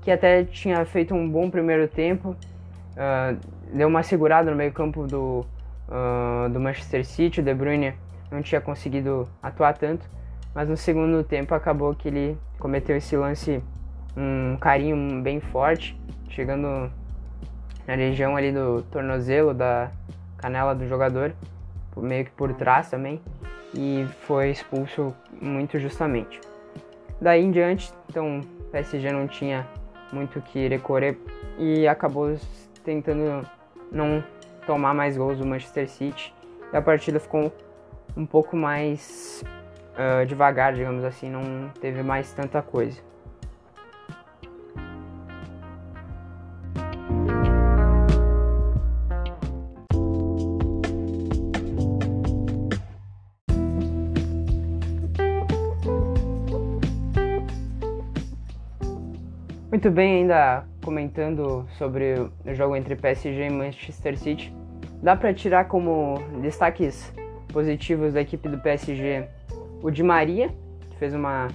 que 0.02 0.10
até 0.10 0.44
tinha 0.44 0.84
feito 0.84 1.14
um 1.14 1.28
bom 1.28 1.50
primeiro 1.50 1.86
tempo, 1.88 2.30
uh, 2.30 3.36
deu 3.72 3.88
uma 3.88 4.02
segurada 4.02 4.50
no 4.50 4.56
meio 4.56 4.72
campo 4.72 5.06
do, 5.06 5.44
uh, 5.88 6.48
do 6.48 6.58
Manchester 6.58 7.04
City, 7.04 7.40
o 7.40 7.42
De 7.42 7.54
Bruyne 7.54 7.94
não 8.30 8.40
tinha 8.42 8.60
conseguido 8.60 9.28
atuar 9.42 9.76
tanto, 9.76 10.08
mas 10.54 10.68
no 10.68 10.76
segundo 10.76 11.22
tempo 11.22 11.54
acabou 11.54 11.94
que 11.94 12.08
ele 12.08 12.38
cometeu 12.58 12.96
esse 12.96 13.16
lance, 13.16 13.62
um 14.16 14.56
carinho 14.56 15.22
bem 15.22 15.40
forte, 15.40 15.98
chegando 16.28 16.90
na 17.86 17.94
região 17.94 18.36
ali 18.36 18.52
do 18.52 18.82
tornozelo, 18.82 19.54
da 19.54 19.90
canela 20.36 20.74
do 20.74 20.86
jogador, 20.86 21.32
meio 21.96 22.24
que 22.24 22.30
por 22.30 22.52
trás 22.54 22.90
também, 22.90 23.20
e 23.74 24.06
foi 24.22 24.50
expulso 24.50 25.14
muito 25.40 25.78
justamente. 25.78 26.40
Daí 27.20 27.42
em 27.42 27.50
diante, 27.50 27.92
então 28.08 28.40
o 28.40 28.64
PSG 28.70 29.12
não 29.12 29.28
tinha 29.28 29.66
muito 30.12 30.38
o 30.38 30.42
que 30.42 30.68
recorrer 30.68 31.18
e 31.58 31.86
acabou 31.86 32.36
tentando 32.84 33.46
não 33.92 34.24
tomar 34.66 34.94
mais 34.94 35.16
gols 35.16 35.38
do 35.38 35.46
Manchester 35.46 35.88
City 35.88 36.34
e 36.72 36.76
a 36.76 36.82
partida 36.82 37.20
ficou 37.20 37.52
um 38.16 38.24
pouco 38.24 38.56
mais 38.56 39.44
uh, 39.94 40.26
devagar, 40.26 40.74
digamos 40.74 41.04
assim, 41.04 41.30
não 41.30 41.70
teve 41.80 42.02
mais 42.02 42.32
tanta 42.32 42.62
coisa. 42.62 43.00
Muito 59.70 59.90
bem, 59.90 60.16
ainda 60.16 60.64
comentando 60.84 61.66
sobre 61.78 62.14
o 62.44 62.54
jogo 62.54 62.76
entre 62.76 62.96
PSG 62.96 63.46
e 63.46 63.50
Manchester 63.50 64.18
City, 64.18 64.52
dá 65.02 65.16
para 65.16 65.32
tirar 65.32 65.68
como 65.68 66.18
destaques 66.42 67.14
positivos 67.52 68.12
da 68.12 68.20
equipe 68.20 68.48
do 68.48 68.58
PSG 68.58 69.26
o 69.82 69.90
Di 69.90 70.02
Maria, 70.02 70.48
que 70.90 70.96
fez 70.96 71.14
uma, 71.14 71.48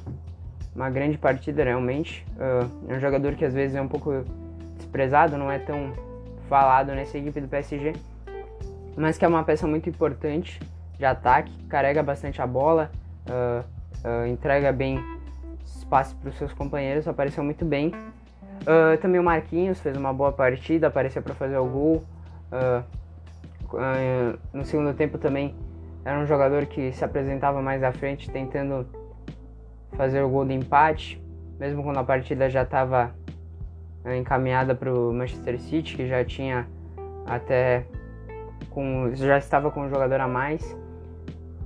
uma 0.75 0.89
grande 0.89 1.17
partida 1.17 1.63
realmente. 1.63 2.25
Uh, 2.35 2.91
é 2.91 2.97
um 2.97 2.99
jogador 2.99 3.35
que 3.35 3.45
às 3.45 3.53
vezes 3.53 3.75
é 3.75 3.81
um 3.81 3.87
pouco 3.87 4.23
desprezado, 4.77 5.37
não 5.37 5.51
é 5.51 5.59
tão 5.59 5.93
falado 6.49 6.93
nessa 6.93 7.17
equipe 7.17 7.41
do 7.41 7.47
PSG, 7.47 7.93
mas 8.95 9.17
que 9.17 9.25
é 9.25 9.27
uma 9.27 9.43
peça 9.43 9.67
muito 9.67 9.89
importante 9.89 10.59
de 10.97 11.05
ataque, 11.05 11.51
carrega 11.65 12.01
bastante 12.01 12.41
a 12.41 12.47
bola, 12.47 12.91
uh, 13.27 13.65
uh, 14.07 14.27
entrega 14.27 14.71
bem 14.71 14.99
espaço 15.65 16.15
para 16.15 16.29
os 16.29 16.37
seus 16.37 16.53
companheiros, 16.53 17.07
apareceu 17.07 17.43
muito 17.43 17.65
bem. 17.65 17.89
Uh, 18.61 18.97
também 19.01 19.19
o 19.19 19.23
Marquinhos 19.23 19.79
fez 19.79 19.97
uma 19.97 20.13
boa 20.13 20.31
partida, 20.31 20.87
apareceu 20.87 21.21
para 21.21 21.33
fazer 21.33 21.57
o 21.57 21.65
gol. 21.65 22.03
no 24.53 24.63
segundo 24.63 24.93
tempo 24.93 25.17
também 25.17 25.53
era 26.05 26.19
um 26.19 26.25
jogador 26.27 26.67
que 26.67 26.93
se 26.93 27.03
apresentava 27.03 27.61
mais 27.61 27.83
à 27.83 27.91
frente, 27.91 28.29
tentando 28.29 28.87
fazer 29.97 30.21
o 30.21 30.29
gol 30.29 30.45
de 30.45 30.53
empate, 30.53 31.21
mesmo 31.59 31.83
quando 31.83 31.97
a 31.97 32.03
partida 32.03 32.47
já 32.47 32.61
estava 32.61 33.15
encaminhada 34.15 34.75
para 34.75 34.93
o 34.93 35.11
Manchester 35.11 35.59
City, 35.59 35.95
que 35.95 36.07
já 36.07 36.23
tinha 36.23 36.67
até 37.25 37.85
com 38.69 39.09
já 39.15 39.39
estava 39.39 39.71
com 39.71 39.81
um 39.81 39.89
jogador 39.89 40.19
a 40.19 40.27
mais. 40.27 40.61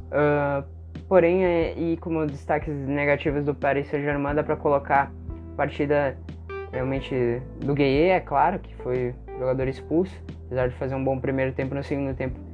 Uh, 0.07 0.63
porém, 1.09 1.43
é, 1.43 1.73
e 1.77 1.97
como 1.97 2.25
destaques 2.25 2.73
negativos 2.73 3.43
do 3.43 3.53
Paris 3.53 3.87
Saint-Germain, 3.87 4.35
dá 4.35 4.43
para 4.43 4.55
colocar 4.55 5.11
partida 5.57 6.17
realmente 6.71 7.41
do 7.59 7.73
Gueye, 7.73 8.09
é 8.09 8.19
claro, 8.21 8.59
que 8.59 8.73
foi 8.77 9.13
jogador 9.37 9.67
expulso, 9.67 10.15
apesar 10.45 10.69
de 10.69 10.75
fazer 10.75 10.95
um 10.95 11.03
bom 11.03 11.19
primeiro 11.19 11.51
tempo 11.51 11.75
no 11.75 11.83
segundo 11.83 12.15
tempo. 12.15 12.48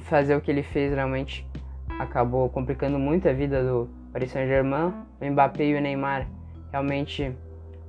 Fazer 0.00 0.34
o 0.34 0.40
que 0.40 0.50
ele 0.50 0.62
fez 0.62 0.92
realmente 0.92 1.46
acabou 1.98 2.48
complicando 2.48 2.98
muito 2.98 3.28
a 3.28 3.32
vida 3.32 3.62
do 3.62 3.88
Paris 4.12 4.30
Saint-Germain. 4.30 4.92
O 5.20 5.30
Mbappé 5.30 5.64
e 5.64 5.74
o 5.74 5.80
Neymar 5.80 6.26
realmente 6.70 7.34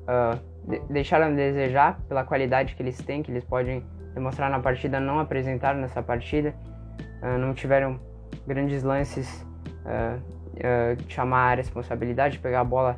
uh, 0.04 0.40
de 0.70 0.80
deixaram 0.90 1.30
de 1.30 1.36
desejar 1.36 2.00
pela 2.08 2.24
qualidade 2.24 2.76
que 2.76 2.84
eles 2.84 2.98
têm, 2.98 3.24
que 3.24 3.32
eles 3.32 3.44
podem 3.44 3.84
demonstrar 4.14 4.50
na 4.50 4.60
partida, 4.60 5.00
não 5.00 5.20
apresentaram 5.20 5.80
nessa 5.80 6.02
partida, 6.02 6.54
uh, 7.22 7.38
não 7.38 7.54
tiveram 7.54 8.00
grandes 8.46 8.84
lances 8.84 9.46
uh, 9.86 10.20
uh, 10.20 11.10
chamar 11.10 11.54
a 11.54 11.56
responsabilidade, 11.56 12.40
pegar 12.40 12.62
a 12.62 12.64
bola 12.64 12.98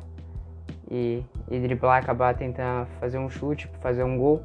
e, 0.90 1.24
e 1.50 1.58
driblar, 1.58 2.02
acabar 2.02 2.34
tentando 2.34 2.86
fazer 3.00 3.18
um 3.18 3.28
chute, 3.28 3.68
fazer 3.80 4.04
um 4.04 4.16
gol. 4.16 4.42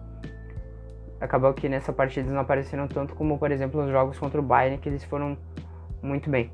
Acabou 1.22 1.54
que 1.54 1.70
nessa 1.70 1.94
partida 1.94 2.22
eles 2.22 2.34
não 2.34 2.42
apareceram 2.42 2.88
tanto 2.88 3.16
como, 3.16 3.38
por 3.38 3.52
exemplo, 3.52 3.82
os 3.82 3.92
jogos 3.92 4.18
contra 4.18 4.40
o 4.40 4.44
Bayern, 4.44 4.80
que 4.80 4.90
eles 4.90 5.04
foram 5.04 5.38
muito 6.02 6.30
bem. 6.30 6.52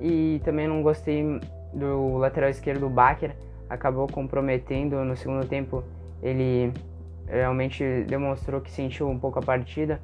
e 0.00 0.40
também 0.44 0.68
não 0.68 0.82
gostei 0.82 1.40
do 1.72 2.16
lateral 2.18 2.50
esquerdo, 2.50 2.80
do 2.80 2.90
Baker, 2.90 3.34
acabou 3.68 4.06
comprometendo 4.06 5.04
no 5.04 5.16
segundo 5.16 5.46
tempo. 5.46 5.84
Ele 6.22 6.72
realmente 7.28 8.04
demonstrou 8.04 8.60
que 8.60 8.70
sentiu 8.70 9.08
um 9.08 9.18
pouco 9.18 9.38
a 9.38 9.42
partida. 9.42 10.00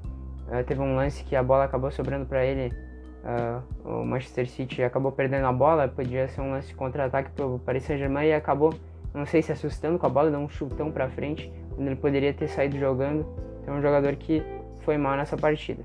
Uh, 0.48 0.62
teve 0.64 0.80
um 0.80 0.94
lance 0.94 1.24
que 1.24 1.34
a 1.34 1.42
bola 1.42 1.64
acabou 1.64 1.90
sobrando 1.90 2.26
para 2.26 2.44
ele. 2.44 2.74
Uh, 3.22 3.88
o 3.88 4.04
Manchester 4.04 4.48
City 4.48 4.82
acabou 4.82 5.12
perdendo 5.12 5.46
a 5.46 5.52
bola, 5.52 5.86
podia 5.86 6.28
ser 6.28 6.40
um 6.40 6.50
lance 6.50 6.68
de 6.68 6.74
contra-ataque 6.74 7.30
para 7.30 7.46
o 7.46 7.58
Paris 7.58 7.84
Saint-Germain 7.84 8.26
e 8.26 8.32
acabou, 8.32 8.74
não 9.14 9.24
sei 9.24 9.40
se 9.42 9.52
assustando 9.52 9.96
com 9.98 10.06
a 10.06 10.08
bola, 10.08 10.30
deu 10.30 10.40
um 10.40 10.48
chutão 10.48 10.90
para 10.90 11.08
frente, 11.08 11.52
ele 11.78 11.96
poderia 11.96 12.32
ter 12.32 12.48
saído 12.48 12.78
jogando. 12.78 13.26
Então, 13.62 13.74
é 13.74 13.78
um 13.78 13.82
jogador 13.82 14.14
que 14.16 14.42
foi 14.80 14.96
mal 14.96 15.16
nessa 15.16 15.36
partida. 15.36 15.84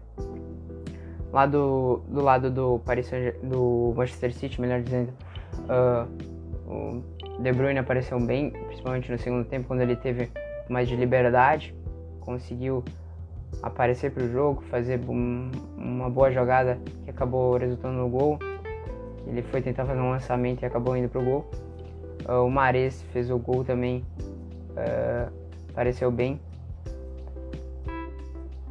Lá 1.31 1.45
do, 1.45 2.01
do 2.07 2.21
lado 2.21 2.49
do 2.49 2.79
Paris 2.79 3.11
do 3.43 3.93
Manchester 3.95 4.33
City, 4.33 4.59
melhor 4.59 4.81
dizendo, 4.81 5.13
uh, 5.63 6.07
o 6.67 7.03
De 7.41 7.51
Bruyne 7.51 7.79
apareceu 7.79 8.19
bem, 8.19 8.51
principalmente 8.51 9.11
no 9.11 9.17
segundo 9.17 9.45
tempo, 9.45 9.67
quando 9.67 9.81
ele 9.81 9.95
teve 9.95 10.29
mais 10.69 10.87
de 10.87 10.95
liberdade, 10.95 11.75
conseguiu 12.21 12.83
aparecer 13.61 14.11
para 14.11 14.23
o 14.23 14.31
jogo, 14.31 14.61
fazer 14.63 14.99
um, 15.07 15.49
uma 15.77 16.09
boa 16.09 16.31
jogada 16.31 16.77
que 17.03 17.09
acabou 17.09 17.57
resultando 17.57 17.97
no 17.97 18.09
gol. 18.09 18.39
Ele 19.25 19.41
foi 19.43 19.61
tentar 19.61 19.85
fazer 19.85 19.99
um 19.99 20.09
lançamento 20.09 20.61
e 20.61 20.65
acabou 20.65 20.95
indo 20.95 21.09
para 21.09 21.21
o 21.21 21.25
gol. 21.25 21.45
Uh, 22.27 22.45
o 22.45 22.49
Mares 22.49 23.01
fez 23.13 23.29
o 23.29 23.37
gol 23.37 23.63
também, 23.63 24.03
uh, 24.71 25.31
apareceu 25.77 26.09
bem. 26.09 26.41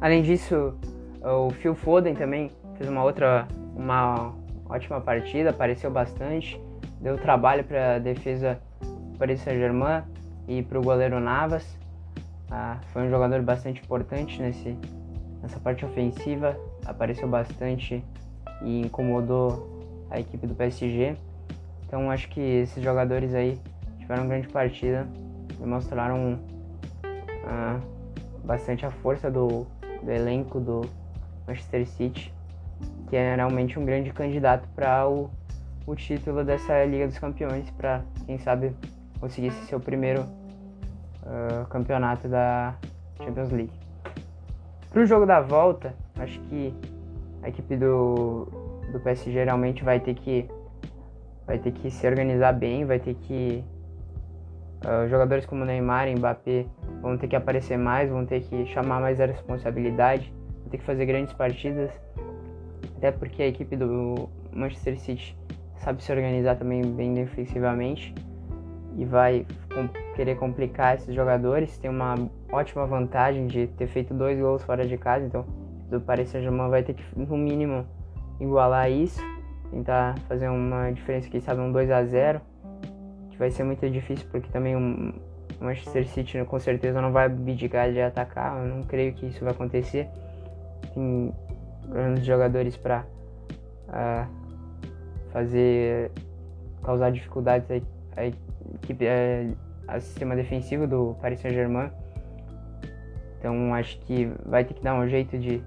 Além 0.01 0.21
disso, 0.21 0.77
o 1.23 1.49
Phil 1.51 1.73
Foden 1.73 2.13
também 2.13 2.51
fez 2.75 2.89
uma 2.89 3.01
outra, 3.01 3.47
uma 3.73 4.33
ótima 4.67 4.99
partida, 4.99 5.51
apareceu 5.51 5.89
bastante, 5.89 6.61
deu 6.99 7.17
trabalho 7.17 7.63
para 7.63 7.95
a 7.95 7.99
defesa 7.99 8.59
do 8.81 9.17
Paris 9.17 9.39
Saint-Germain 9.39 10.03
e 10.49 10.61
para 10.61 10.77
o 10.77 10.83
goleiro 10.83 11.17
Navas. 11.21 11.65
Ah, 12.51 12.77
foi 12.91 13.03
um 13.03 13.09
jogador 13.09 13.41
bastante 13.41 13.81
importante 13.81 14.41
nesse, 14.41 14.77
nessa 15.41 15.61
parte 15.61 15.85
ofensiva, 15.85 16.57
apareceu 16.85 17.27
bastante 17.27 18.03
e 18.61 18.81
incomodou 18.81 20.05
a 20.09 20.19
equipe 20.19 20.45
do 20.45 20.53
PSG. 20.53 21.15
Então 21.85 22.11
acho 22.11 22.27
que 22.27 22.41
esses 22.41 22.83
jogadores 22.83 23.33
aí 23.33 23.57
tiveram 23.97 24.23
uma 24.23 24.29
grande 24.29 24.49
partida 24.49 25.07
mostraram 25.65 26.39
ah, 27.47 27.79
bastante 28.43 28.85
a 28.85 28.91
força 28.91 29.31
do, 29.31 29.65
do 30.03 30.11
elenco 30.11 30.59
do 30.59 30.81
Manchester 31.47 31.87
City, 31.87 32.33
que 33.09 33.15
é 33.15 33.35
realmente 33.35 33.79
um 33.79 33.85
grande 33.85 34.11
candidato 34.11 34.67
para 34.75 35.07
o, 35.07 35.29
o 35.85 35.95
título 35.95 36.43
dessa 36.43 36.83
Liga 36.83 37.07
dos 37.07 37.17
Campeões, 37.17 37.69
para 37.71 38.03
quem 38.25 38.37
sabe 38.37 38.75
conseguir 39.19 39.51
ser 39.51 39.65
seu 39.65 39.79
primeiro 39.79 40.21
uh, 41.23 41.65
campeonato 41.69 42.27
da 42.27 42.75
Champions 43.23 43.51
League. 43.51 43.73
Para 44.89 45.01
o 45.01 45.05
jogo 45.05 45.25
da 45.25 45.39
volta, 45.39 45.95
acho 46.19 46.39
que 46.41 46.73
a 47.43 47.49
equipe 47.49 47.77
do, 47.77 48.47
do 48.91 48.99
PSG 48.99 49.31
geralmente 49.31 49.83
vai 49.83 49.99
ter 49.99 50.13
que 50.15 50.49
vai 51.45 51.57
ter 51.57 51.71
que 51.71 51.89
se 51.89 52.05
organizar 52.05 52.51
bem, 52.51 52.83
vai 52.83 52.99
ter 52.99 53.13
que 53.13 53.63
uh, 54.83 55.07
jogadores 55.07 55.45
como 55.45 55.63
Neymar 55.63 56.09
Mbappé 56.09 56.65
vão 57.07 57.17
ter 57.17 57.27
que 57.27 57.35
aparecer 57.35 57.77
mais, 57.77 58.09
vão 58.09 58.25
ter 58.25 58.41
que 58.41 58.65
chamar 58.67 58.99
mais 58.99 59.19
a 59.21 59.25
responsabilidade, 59.25 60.33
vão 60.61 60.69
ter 60.69 60.77
que 60.77 60.83
fazer 60.83 61.05
grandes 61.05 61.33
partidas, 61.33 61.91
até 62.97 63.11
porque 63.11 63.41
a 63.41 63.47
equipe 63.47 63.75
do 63.75 64.29
Manchester 64.53 64.99
City 64.99 65.37
sabe 65.75 66.03
se 66.03 66.11
organizar 66.11 66.55
também 66.55 66.81
bem 66.81 67.13
defensivamente 67.13 68.13
e 68.97 69.05
vai 69.05 69.45
querer 70.15 70.35
complicar 70.35 70.95
esses 70.95 71.13
jogadores. 71.13 71.77
Tem 71.77 71.89
uma 71.89 72.15
ótima 72.51 72.85
vantagem 72.85 73.47
de 73.47 73.67
ter 73.67 73.87
feito 73.87 74.13
dois 74.13 74.39
gols 74.39 74.63
fora 74.63 74.85
de 74.85 74.97
casa, 74.97 75.25
então 75.25 75.45
o 75.91 75.99
Paris 76.01 76.29
Saint-Germain 76.29 76.69
vai 76.69 76.83
ter 76.83 76.93
que, 76.93 77.03
no 77.15 77.37
mínimo, 77.37 77.85
igualar 78.39 78.91
isso, 78.91 79.21
tentar 79.71 80.17
fazer 80.27 80.49
uma 80.49 80.91
diferença, 80.91 81.29
quem 81.29 81.39
sabe, 81.39 81.61
um 81.61 81.71
2 81.71 81.89
a 81.91 82.03
0 82.03 82.41
que 83.29 83.37
vai 83.37 83.51
ser 83.51 83.63
muito 83.63 83.87
difícil 83.89 84.27
porque 84.31 84.49
também 84.51 84.75
o 85.59 85.65
Manchester 85.65 86.07
City 86.07 86.43
com 86.45 86.59
certeza 86.59 87.01
não 87.01 87.11
vai 87.11 87.25
abdicar 87.25 87.91
de 87.91 88.01
atacar, 88.01 88.57
eu 88.59 88.75
não 88.75 88.83
creio 88.83 89.13
que 89.13 89.25
isso 89.25 89.43
vai 89.43 89.53
acontecer. 89.53 90.07
Tem 90.93 91.33
grandes 91.87 92.25
jogadores 92.25 92.77
para 92.77 93.01
uh, 93.01 93.89
ah, 93.89 94.27
fazer 95.31 96.11
causar 96.83 97.11
dificuldades 97.11 97.69
a 98.15 98.25
equipe, 98.25 99.05
é, 99.05 99.49
a 99.87 99.99
sistema 99.99 100.35
defensivo 100.35 100.87
do 100.87 101.15
Paris 101.21 101.39
Saint-Germain. 101.39 101.89
Então 103.39 103.73
acho 103.73 103.99
que 103.99 104.31
vai 104.45 104.63
ter 104.63 104.73
que 104.73 104.81
dar 104.81 104.95
um 104.95 105.07
jeito 105.07 105.37
de 105.37 105.61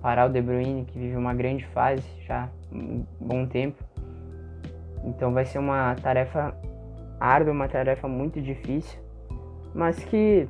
parar 0.00 0.26
o 0.26 0.32
De 0.32 0.40
Bruyne, 0.40 0.84
que 0.84 0.98
vive 0.98 1.16
uma 1.16 1.34
grande 1.34 1.66
fase 1.66 2.02
já 2.26 2.48
um 2.72 3.04
bom 3.20 3.46
tempo. 3.46 3.82
Então 5.04 5.32
vai 5.32 5.44
ser 5.44 5.58
uma 5.58 5.94
tarefa 5.96 6.54
árdua, 7.20 7.52
uma 7.52 7.68
tarefa 7.68 8.06
muito 8.08 8.40
difícil, 8.40 8.98
mas 9.74 9.98
que 10.04 10.48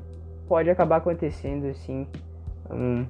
pode 0.48 0.70
acabar 0.70 0.96
acontecendo 0.96 1.72
sim 1.74 2.07
um, 2.70 3.04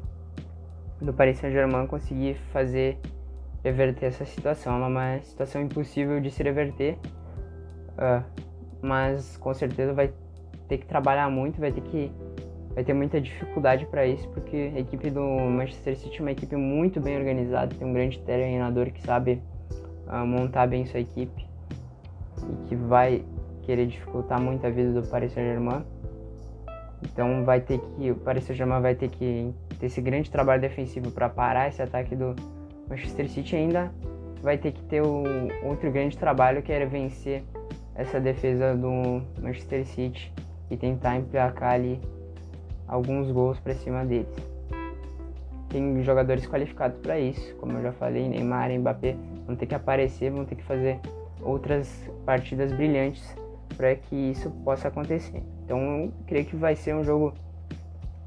do 1.01 1.13
Paris 1.13 1.39
Saint-Germain 1.39 1.87
conseguir 1.87 2.35
fazer 2.53 2.99
reverter 3.63 4.07
essa 4.07 4.25
situação. 4.25 4.83
É 4.83 4.87
uma 4.87 5.21
situação 5.21 5.63
impossível 5.63 6.21
de 6.21 6.31
se 6.31 6.43
reverter, 6.43 6.99
Uh, 7.99 8.23
mas 8.81 9.37
com 9.39 9.53
certeza 9.53 9.93
vai 9.93 10.13
ter 10.69 10.79
que 10.79 10.87
trabalhar 10.87 11.29
muito, 11.29 11.59
vai 11.59 11.73
ter 11.73 11.81
que 11.81 12.13
vai 12.73 12.85
ter 12.85 12.95
muita 12.95 13.21
dificuldade 13.21 13.87
para 13.87 14.07
isso, 14.07 14.29
porque 14.29 14.71
a 14.73 14.79
equipe 14.79 15.11
do 15.11 15.21
Manchester 15.21 15.97
City 15.97 16.19
é 16.19 16.23
uma 16.23 16.31
equipe 16.31 16.55
muito 16.55 17.01
bem 17.01 17.17
organizada, 17.19 17.75
tem 17.75 17.85
um 17.85 17.93
grande 17.93 18.21
treinador 18.21 18.93
que 18.93 19.03
sabe 19.03 19.43
uh, 20.07 20.25
montar 20.25 20.69
bem 20.69 20.87
sua 20.87 21.01
equipe 21.01 21.45
e 22.41 22.69
que 22.69 22.77
vai 22.77 23.25
querer 23.63 23.87
dificultar 23.89 24.41
muito 24.41 24.65
a 24.65 24.71
vida 24.71 24.93
do 24.93 25.09
Paris 25.09 25.33
Saint-Germain. 25.33 25.83
Então 27.03 27.45
vai 27.45 27.61
ter 27.61 27.79
que 27.79 28.11
o 28.11 28.17
Paris 28.17 28.45
Saint-Germain 28.45 28.81
vai 28.81 28.95
ter 28.95 29.09
que 29.09 29.55
ter 29.79 29.87
esse 29.87 30.01
grande 30.01 30.31
trabalho 30.31 30.61
defensivo 30.61 31.11
para 31.11 31.29
parar 31.29 31.69
esse 31.69 31.81
ataque 31.81 32.17
do 32.17 32.35
Manchester 32.89 33.29
City 33.29 33.57
ainda 33.57 33.93
vai 34.43 34.57
ter 34.57 34.73
que 34.73 34.83
ter 34.85 35.03
o 35.03 35.25
outro 35.65 35.91
grande 35.91 36.17
trabalho 36.17 36.63
que 36.63 36.73
era 36.73 36.87
vencer 36.87 37.43
essa 37.95 38.21
defesa 38.21 38.77
do 38.77 39.23
Manchester 39.41 39.85
City 39.87 40.33
e 40.71 40.77
tentar 40.77 41.17
emplacar 41.17 41.73
ali 41.75 42.01
alguns 42.87 43.31
gols 43.31 43.59
para 43.59 43.75
cima 43.75 44.05
deles. 44.05 44.29
Tem 45.69 46.03
jogadores 46.03 46.47
qualificados 46.47 46.99
para 47.01 47.19
isso, 47.19 47.55
como 47.57 47.77
eu 47.77 47.83
já 47.83 47.93
falei, 47.93 48.29
Neymar 48.29 48.71
Mbappé 48.71 49.17
vão 49.47 49.55
ter 49.55 49.67
que 49.67 49.75
aparecer, 49.75 50.31
vão 50.31 50.45
ter 50.45 50.55
que 50.55 50.63
fazer 50.63 50.99
outras 51.43 51.89
partidas 52.25 52.73
brilhantes 52.73 53.37
para 53.79 53.95
que 53.95 54.15
isso 54.15 54.51
possa 54.65 54.89
acontecer. 54.89 55.41
Então 55.65 56.13
creio 56.27 56.45
que 56.45 56.57
vai 56.57 56.75
ser 56.75 56.97
um 56.97 57.05
jogo 57.05 57.33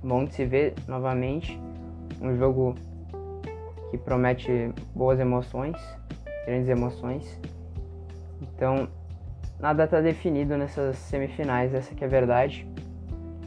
bom 0.01 0.23
de 0.23 0.33
se 0.33 0.45
ver 0.45 0.73
novamente, 0.87 1.59
um 2.21 2.35
jogo 2.37 2.73
que 3.91 3.97
promete 3.97 4.71
boas 4.95 5.19
emoções, 5.19 5.75
grandes 6.45 6.69
emoções. 6.69 7.37
Então 8.41 8.87
nada 9.59 9.83
está 9.83 9.99
definido 9.99 10.57
nessas 10.57 10.95
semifinais, 10.95 11.73
essa 11.73 11.93
que 11.93 12.03
é 12.03 12.07
a 12.07 12.09
verdade. 12.09 12.65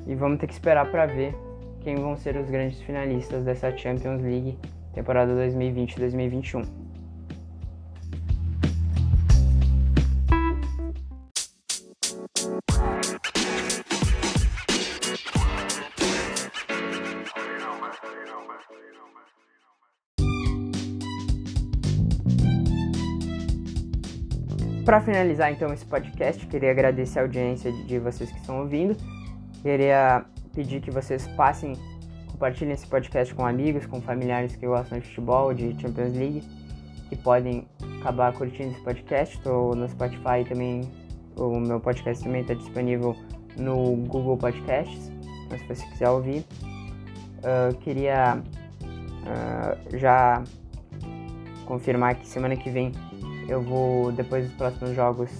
E 0.06 0.14
vamos 0.14 0.38
ter 0.38 0.46
que 0.46 0.52
esperar 0.52 0.90
para 0.90 1.06
ver 1.06 1.34
quem 1.80 1.96
vão 1.96 2.14
ser 2.18 2.36
os 2.36 2.50
grandes 2.50 2.80
finalistas 2.82 3.44
dessa 3.44 3.74
Champions 3.74 4.20
League 4.20 4.58
temporada 4.92 5.32
2020-2021. 5.34 6.83
Para 24.84 25.00
finalizar 25.00 25.50
então 25.50 25.72
esse 25.72 25.86
podcast, 25.86 26.46
queria 26.46 26.70
agradecer 26.70 27.18
a 27.18 27.22
audiência 27.22 27.72
de 27.72 27.98
vocês 27.98 28.30
que 28.30 28.38
estão 28.38 28.60
ouvindo. 28.60 28.94
Queria 29.62 30.26
pedir 30.54 30.82
que 30.82 30.90
vocês 30.90 31.26
passem, 31.28 31.72
compartilhem 32.30 32.74
esse 32.74 32.86
podcast 32.86 33.34
com 33.34 33.46
amigos, 33.46 33.86
com 33.86 34.02
familiares 34.02 34.54
que 34.56 34.66
gostam 34.66 34.98
de 34.98 35.06
futebol, 35.06 35.54
de 35.54 35.74
Champions 35.80 36.12
League, 36.14 36.42
que 37.08 37.16
podem 37.16 37.66
acabar 37.98 38.34
curtindo 38.34 38.72
esse 38.72 38.80
podcast. 38.82 39.38
Estou 39.38 39.74
no 39.74 39.88
Spotify 39.88 40.44
também, 40.46 40.82
o 41.34 41.58
meu 41.58 41.80
podcast 41.80 42.22
também 42.22 42.42
está 42.42 42.52
disponível 42.52 43.16
no 43.56 43.96
Google 44.06 44.36
Podcasts, 44.36 45.10
mas 45.50 45.62
se 45.62 45.66
você 45.66 45.86
quiser 45.86 46.10
ouvir. 46.10 46.44
Uh, 47.40 47.74
queria 47.78 48.36
uh, 48.36 49.98
já 49.98 50.44
confirmar 51.64 52.16
que 52.16 52.26
semana 52.26 52.54
que 52.54 52.68
vem 52.68 52.92
eu 53.48 53.60
vou, 53.60 54.12
depois 54.12 54.46
dos 54.46 54.54
próximos 54.54 54.94
jogos, 54.94 55.30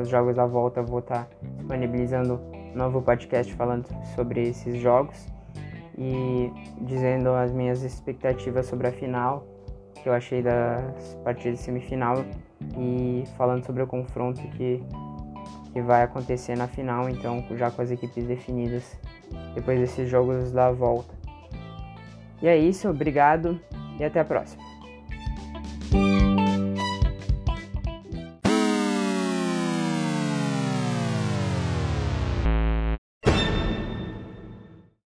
os 0.00 0.08
jogos 0.08 0.34
da 0.34 0.46
volta, 0.46 0.80
eu 0.80 0.86
vou 0.86 1.00
estar 1.00 1.28
disponibilizando 1.58 2.40
um 2.52 2.76
novo 2.76 3.02
podcast 3.02 3.52
falando 3.54 3.86
sobre 4.14 4.48
esses 4.48 4.80
jogos 4.80 5.26
e 5.98 6.50
dizendo 6.80 7.30
as 7.30 7.52
minhas 7.52 7.82
expectativas 7.82 8.66
sobre 8.66 8.88
a 8.88 8.92
final, 8.92 9.46
que 10.02 10.08
eu 10.08 10.12
achei 10.12 10.42
das 10.42 11.14
partidas 11.22 11.58
de 11.58 11.64
semifinal 11.64 12.24
e 12.78 13.24
falando 13.36 13.64
sobre 13.64 13.82
o 13.82 13.86
confronto 13.86 14.40
que, 14.56 14.82
que 15.72 15.80
vai 15.82 16.02
acontecer 16.02 16.56
na 16.56 16.66
final, 16.66 17.08
então 17.08 17.44
já 17.56 17.70
com 17.70 17.82
as 17.82 17.90
equipes 17.90 18.26
definidas 18.26 18.98
depois 19.54 19.78
desses 19.78 20.08
jogos 20.08 20.50
da 20.50 20.70
volta. 20.70 21.14
E 22.40 22.48
é 22.48 22.56
isso, 22.56 22.88
obrigado 22.88 23.60
e 23.98 24.04
até 24.04 24.20
a 24.20 24.24
próxima. 24.24 24.71